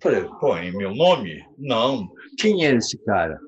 [0.00, 1.44] Falei, pô, em meu nome?
[1.56, 2.08] Não.
[2.38, 3.38] Quem é esse cara?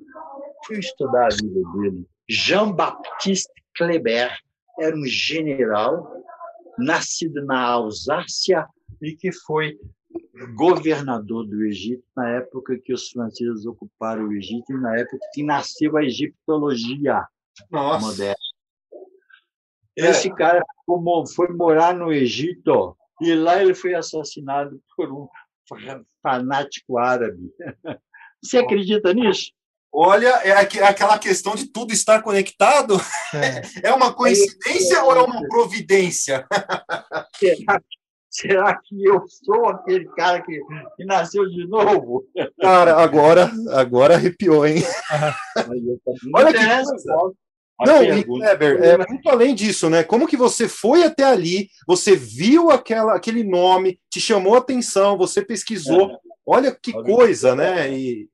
[0.66, 2.06] Fui estudar a vida dele.
[2.28, 4.36] Jean-Baptiste Kleber
[4.78, 6.12] era um general
[6.78, 8.66] nascido na Alsácia
[9.00, 9.78] e que foi
[10.54, 15.42] governador do Egito na época que os franceses ocuparam o Egito e na época que
[15.42, 17.24] nasceu a egiptologia
[17.70, 18.06] Nossa.
[18.06, 18.49] moderna.
[20.08, 20.34] Esse é.
[20.34, 20.62] cara
[21.34, 25.28] foi morar no Egito e lá ele foi assassinado por um
[26.22, 27.52] fanático árabe.
[28.42, 29.52] Você acredita nisso?
[29.92, 32.96] Olha, é aquela questão de tudo estar conectado.
[33.34, 36.46] É, é uma coincidência é, ou é uma providência?
[37.36, 37.82] Será,
[38.30, 40.60] será, que eu sou aquele cara que,
[40.96, 42.24] que nasceu de novo?
[42.60, 44.82] Cara, agora, agora arrepiou, hein?
[46.34, 47.32] Olha que coisa.
[47.86, 50.02] Não, e Kleber, é muito além disso, né?
[50.02, 55.16] Como que você foi até ali, você viu aquela, aquele nome, te chamou a atenção,
[55.16, 56.10] você pesquisou.
[56.10, 56.16] É.
[56.46, 57.92] Olha que coisa, né?
[57.92, 58.28] E,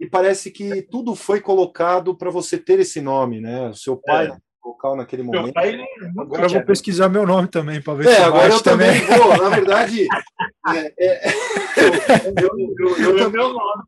[0.00, 3.68] e parece que tudo foi colocado para você ter esse nome, né?
[3.68, 4.36] O seu pai é.
[4.64, 5.52] local naquele momento.
[5.52, 5.78] Pai,
[6.16, 9.36] agora eu vou pesquisar meu nome também para ver é, se agora eu também vou.
[9.36, 10.06] Na verdade,
[10.68, 11.28] é, é,
[12.40, 13.84] eu, eu, eu, eu, meu nome.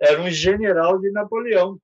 [0.00, 1.78] Era um general de Napoleão.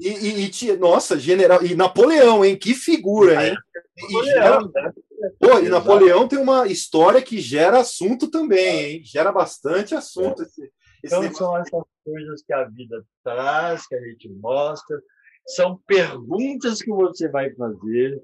[0.00, 1.64] E, e, e, nossa, general.
[1.64, 2.56] E Napoleão, hein?
[2.56, 3.56] Que figura, hein?
[3.96, 4.92] E, gera, né?
[5.40, 9.02] pô, e Napoleão tem uma história que gera assunto também, hein?
[9.04, 10.42] Gera bastante assunto.
[10.42, 10.70] Esse,
[11.02, 15.00] esse então, são essas coisas que a vida traz, que a gente mostra.
[15.46, 18.22] São perguntas que você vai fazer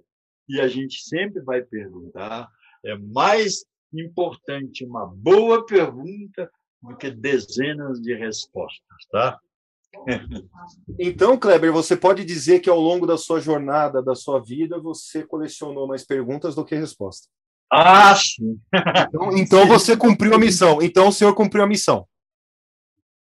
[0.49, 2.49] e a gente sempre vai perguntar.
[2.85, 6.51] É mais importante uma boa pergunta
[6.83, 9.41] do que dezenas de respostas, tá?
[10.99, 15.27] Então, Kleber, você pode dizer que ao longo da sua jornada, da sua vida, você
[15.27, 17.29] colecionou mais perguntas do que respostas.
[17.71, 18.59] Ah, sim.
[19.09, 20.81] Então, então você cumpriu a missão.
[20.81, 22.07] Então o senhor cumpriu a missão.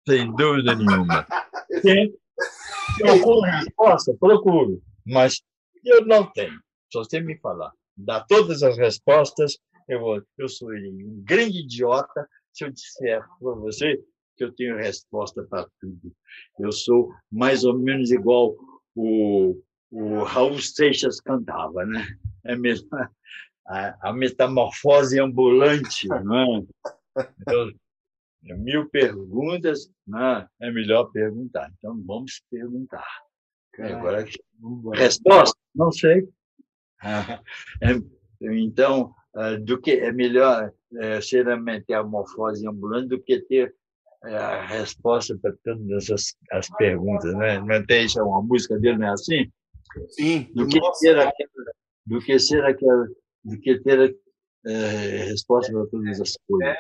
[0.09, 1.27] Sem dúvida nenhuma.
[1.83, 2.15] Sim.
[2.99, 5.43] Procuro resposta, procuro, mas
[5.85, 6.59] eu não tenho.
[6.93, 9.59] Se você me falar, dá todas as respostas,
[9.89, 14.01] eu, vou, eu sou um grande idiota se eu disser para você
[14.37, 16.13] que eu tenho resposta para tudo.
[16.59, 18.55] Eu sou mais ou menos igual
[18.95, 19.61] o,
[19.91, 22.07] o Raul Seixas cantava, né?
[22.45, 22.89] É mesmo
[23.67, 26.67] a, a metamorfose ambulante, não
[27.17, 27.27] é?
[27.51, 27.73] Eu,
[28.59, 31.73] mil perguntas, não, é melhor perguntar.
[31.79, 33.07] Então vamos perguntar.
[33.79, 34.25] Agora,
[34.95, 35.59] resposta?
[35.75, 36.29] Não sei.
[37.83, 37.93] É,
[38.41, 43.73] então, ah, do que é melhor é, ser a metamorfose ambulante do que ter é
[44.35, 47.61] a resposta para todas essas as perguntas, né?
[47.61, 49.51] Não tem isso, uma música dele não é assim?
[50.11, 50.49] Sim.
[50.55, 51.65] Do que ter aquela,
[52.07, 53.07] do que ser aquela,
[53.45, 54.17] do que ter
[54.67, 56.69] é, resposta para todas as coisas.
[56.69, 56.77] É.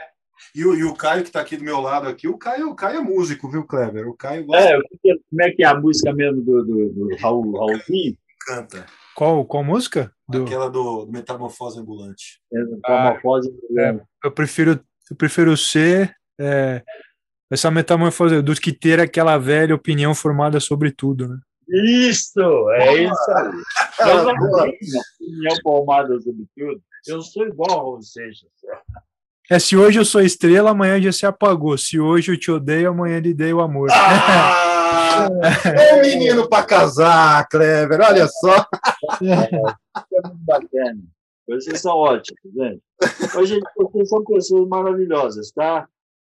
[0.54, 2.74] E o, e o Caio, que está aqui do meu lado aqui, o Caio, o
[2.74, 4.06] Caio é músico, viu, Kleber?
[4.06, 4.68] O Caio gosta...
[4.68, 4.78] É,
[5.30, 8.16] como é que é a música mesmo do, do, do Raul, Raulzinho?
[8.46, 8.86] Canta.
[9.14, 10.12] Qual, qual música?
[10.28, 10.44] Do...
[10.44, 12.40] Aquela do, do Metamorfose Ambulante.
[12.52, 14.80] É, metamorfose ah, é, eu prefiro
[15.10, 16.82] eu prefiro ser é,
[17.50, 21.38] essa metamorfose do que ter aquela velha opinião formada sobre tudo, né?
[21.68, 23.50] Isso, é isso aí.
[24.08, 26.80] Eu não tenho opinião formada sobre tudo.
[27.06, 28.38] Eu sou igual a vocês.
[29.48, 31.78] É, se hoje eu sou estrela, amanhã já se apagou.
[31.78, 33.88] Se hoje eu te odeio, amanhã lhe dei o amor.
[33.92, 35.28] Ah,
[35.64, 38.66] é menino para casar, Clever, olha só.
[39.22, 41.00] É, é muito bacana.
[41.48, 42.82] Vocês são ótimos, gente.
[43.36, 45.88] Hoje vocês são pessoas maravilhosas, tá?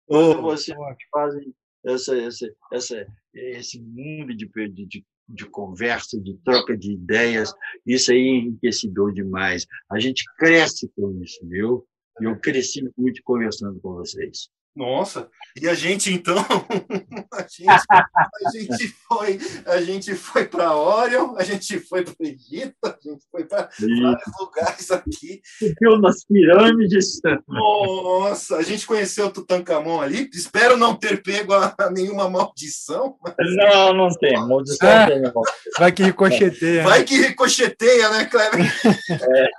[0.08, 0.78] Quando vocês
[1.12, 1.54] fazem
[1.86, 7.54] essa, essa, essa, esse mundo de, de, de conversa, de troca de ideias,
[7.86, 9.66] isso aí é enriquecedor demais.
[9.92, 11.86] A gente cresce com isso, viu?
[12.22, 14.50] Eu cresci muito conversando com vocês.
[14.76, 15.30] Nossa,
[15.62, 16.36] e a gente então,
[17.32, 22.26] a gente, a gente foi, a gente foi para Orion, a gente foi para o
[22.26, 25.42] Egito, a gente foi para vários lugares aqui.
[25.80, 27.22] Viu nas pirâmides.
[27.48, 30.28] Nossa, a gente conheceu o Tutankhamon ali.
[30.34, 33.16] Espero não ter pego a, a nenhuma maldição.
[33.22, 33.36] Mas...
[33.56, 34.34] Não, não tem.
[34.34, 35.32] Maldição é, tem.
[35.78, 36.84] Vai que ricocheteia.
[36.84, 37.06] Vai né?
[37.06, 38.74] que ricocheteia, né, Kleber?
[39.22, 39.50] É.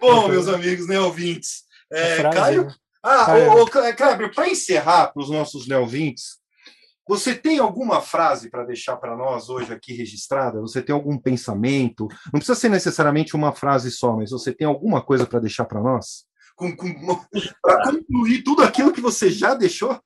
[0.00, 1.64] Bom, meus amigos, né, ouvintes?
[1.92, 2.68] É, Caio,
[3.02, 6.40] Ah, ô, ô, Kleber, para encerrar para os nossos neovintes,
[7.08, 10.60] você tem alguma frase para deixar para nós hoje aqui registrada?
[10.60, 12.06] Você tem algum pensamento?
[12.32, 15.80] Não precisa ser necessariamente uma frase só, mas você tem alguma coisa para deixar para
[15.80, 16.24] nós?
[17.62, 19.98] Para concluir tudo aquilo que você já deixou?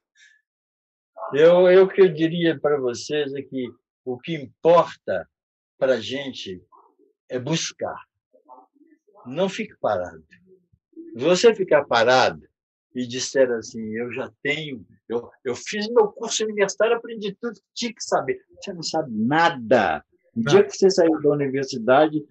[1.33, 3.69] Eu, eu que eu diria para vocês é que
[4.05, 5.29] o que importa
[5.77, 6.63] para a gente
[7.29, 7.97] é buscar.
[9.27, 10.25] Não fique parado.
[11.17, 12.47] Você ficar parado,
[12.95, 17.63] e disser assim: eu já tenho, eu, eu fiz meu curso universitário, aprendi tudo que
[17.75, 18.41] tinha que saber.
[18.61, 20.05] Você não sabe nada.
[20.35, 22.25] No dia que você saiu da universidade,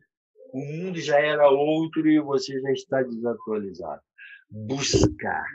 [0.53, 4.01] o mundo já era outro e você já está desatualizado.
[4.49, 5.45] Buscar.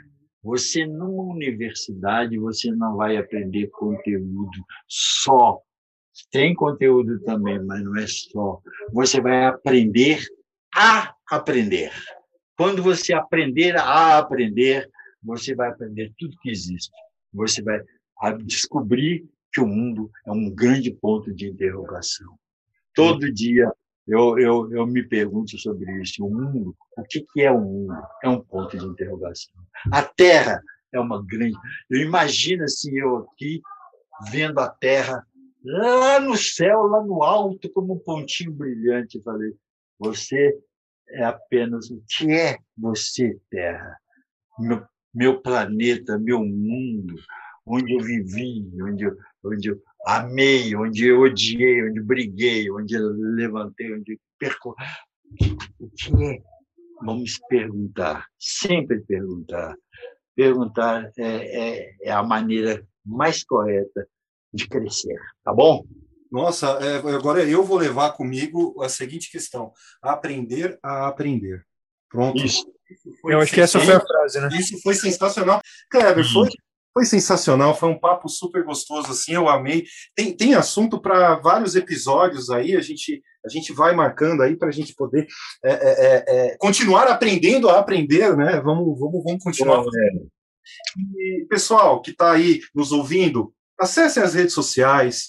[0.41, 5.61] Você numa universidade, você não vai aprender conteúdo só.
[6.31, 8.61] Tem conteúdo também, mas não é só.
[8.91, 10.25] Você vai aprender
[10.75, 11.91] a aprender.
[12.57, 14.89] Quando você aprender a aprender,
[15.21, 16.91] você vai aprender tudo que existe.
[17.33, 17.81] Você vai
[18.45, 22.37] descobrir que o mundo é um grande ponto de interrogação.
[22.93, 23.71] Todo dia
[24.07, 26.25] eu, eu, eu me pergunto sobre isso.
[26.25, 27.93] O mundo, o que, que é o mundo?
[28.23, 29.53] É um ponto de interrogação.
[29.91, 30.61] A Terra
[30.91, 31.55] é uma grande.
[31.89, 33.61] Eu imagino assim, eu aqui,
[34.31, 35.25] vendo a Terra
[35.63, 39.17] lá no céu, lá no alto, como um pontinho brilhante.
[39.17, 39.53] Eu falei,
[39.99, 40.57] você
[41.09, 43.95] é apenas o que é você, Terra?
[44.57, 44.83] Meu
[45.13, 47.15] meu planeta, meu mundo,
[47.65, 52.95] onde eu vivi, onde eu, onde eu amei, onde eu odiei, onde eu briguei, onde
[52.95, 54.75] eu levantei, onde eu percorri.
[55.79, 56.41] O que é?
[57.01, 59.75] Vamos perguntar, sempre perguntar.
[60.35, 64.07] Perguntar é, é, é a maneira mais correta
[64.53, 65.85] de crescer, tá bom?
[66.31, 71.65] Nossa, é, agora eu vou levar comigo a seguinte questão: aprender a aprender.
[72.09, 72.43] Pronto.
[72.43, 72.71] Isso.
[73.25, 74.49] Eu acho que essa foi a frase, né?
[74.53, 75.61] Isso foi sensacional.
[75.89, 76.31] Kleber, uhum.
[76.31, 76.49] foi,
[76.93, 79.85] foi sensacional, foi um papo super gostoso, assim, eu amei.
[80.15, 84.69] Tem, tem assunto para vários episódios aí, a gente, a gente vai marcando aí para
[84.69, 85.27] a gente poder
[85.63, 88.59] é, é, é, é, continuar aprendendo a aprender, né?
[88.61, 89.83] Vamos, vamos, vamos continuar.
[91.17, 95.27] E, pessoal que está aí nos ouvindo, acessem as redes sociais,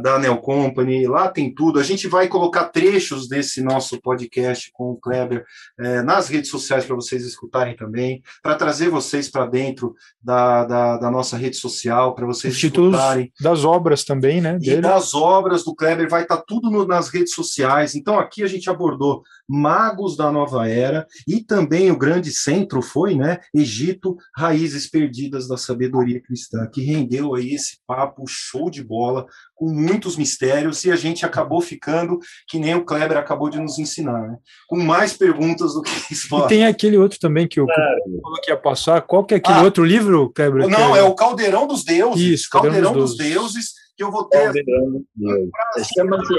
[0.00, 1.78] da Anel Company, lá tem tudo.
[1.78, 5.44] A gente vai colocar trechos desse nosso podcast com o Kleber
[5.78, 10.96] é, nas redes sociais para vocês escutarem também, para trazer vocês para dentro da, da,
[10.96, 13.32] da, nossa rede social, para vocês Os títulos escutarem.
[13.40, 14.58] das obras também, né?
[14.58, 14.78] Dele.
[14.78, 17.94] E das obras do Kleber, vai estar tá tudo no, nas redes sociais.
[17.94, 23.14] Então aqui a gente abordou magos da nova era e também o grande centro foi,
[23.14, 23.38] né?
[23.54, 29.26] Egito, raízes perdidas da sabedoria cristã, que rendeu aí esse papo show de bola
[29.62, 33.78] com muitos mistérios e a gente acabou ficando que nem o Kleber acabou de nos
[33.78, 34.36] ensinar, né?
[34.66, 36.50] com mais perguntas do que respostas.
[36.50, 39.00] E tem aquele outro também que eu falou que ia passar.
[39.02, 40.68] Qual que é aquele ah, outro livro, Kleber?
[40.68, 40.98] Não, é...
[40.98, 41.02] é...
[41.04, 42.20] o Caldeirão dos Deuses.
[42.20, 43.66] Isso, Caldeirão, Caldeirão dos, dos Deuses.
[43.96, 44.46] que eu vou ter.
[44.46, 45.88] Caldeirão dos Deuses.
[45.94, 46.34] Chama-se,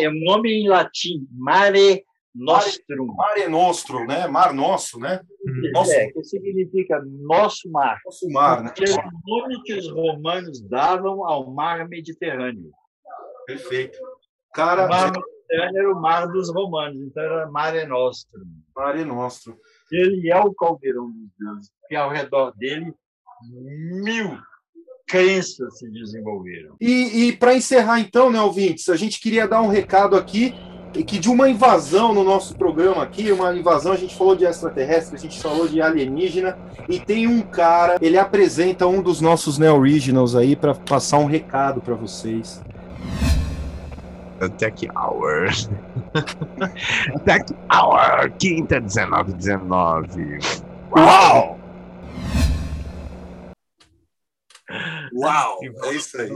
[0.00, 2.04] é um nome em latim, Mare
[2.34, 3.06] Nostrum.
[3.14, 4.26] Mare Nostrum, né?
[4.26, 5.20] Mar Nosso, né?
[5.46, 5.70] Uhum.
[5.72, 5.92] Nosso.
[5.92, 8.00] É, que significa nosso mar.
[8.04, 8.70] Nosso mar, né?
[8.70, 12.72] Que é o nome que os romanos davam ao mar Mediterrâneo.
[13.46, 13.98] Perfeito.
[14.52, 18.44] Cara, o mar Mediterrâneo era o mar dos romanos, então era Mare Nostrum.
[18.74, 19.56] Mare Nostrum.
[19.92, 22.92] Ele é o caldeirão dos deuses, porque ao redor dele
[24.02, 24.38] mil
[25.06, 26.76] crenças se desenvolveram.
[26.80, 30.54] E, e para encerrar então, né, ouvintes, a gente queria dar um recado aqui
[31.02, 35.16] que de uma invasão no nosso programa aqui, uma invasão, a gente falou de extraterrestre,
[35.16, 36.56] a gente falou de alienígena,
[36.88, 41.26] e tem um cara, ele apresenta um dos nossos Neo Originals aí para passar um
[41.26, 42.62] recado para vocês.
[44.58, 45.48] Tech Hour.
[47.24, 50.38] Tech Hour, quinta, 19, 19.
[50.96, 51.63] Uau!
[55.14, 55.58] Uau!
[55.84, 56.28] É isso aí.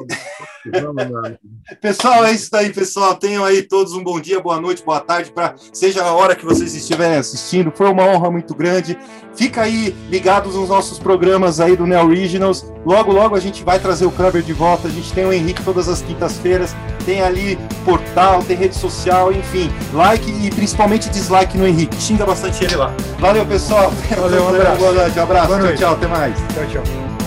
[1.81, 3.17] pessoal, é isso aí, pessoal.
[3.17, 6.45] Tenham aí todos um bom dia, boa noite, boa tarde, para seja a hora que
[6.45, 7.73] vocês estiverem assistindo.
[7.75, 8.97] Foi uma honra muito grande.
[9.35, 12.73] Fica aí ligados nos nossos programas aí do Neo Originals.
[12.87, 14.87] Logo, logo a gente vai trazer o Kleber de volta.
[14.87, 16.75] A gente tem o Henrique todas as quintas-feiras.
[17.05, 19.71] Tem ali portal, tem rede social, enfim.
[19.93, 22.01] Like e principalmente dislike no Henrique.
[22.01, 22.95] Xinga bastante ele lá.
[23.19, 23.93] Valeu, pessoal.
[24.17, 24.79] Valeu, um abraço.
[24.79, 25.49] Boa noite, um abraço.
[25.49, 25.93] Tchau, tchau.
[25.95, 26.37] Até mais.
[26.55, 27.18] Tchau, tchau.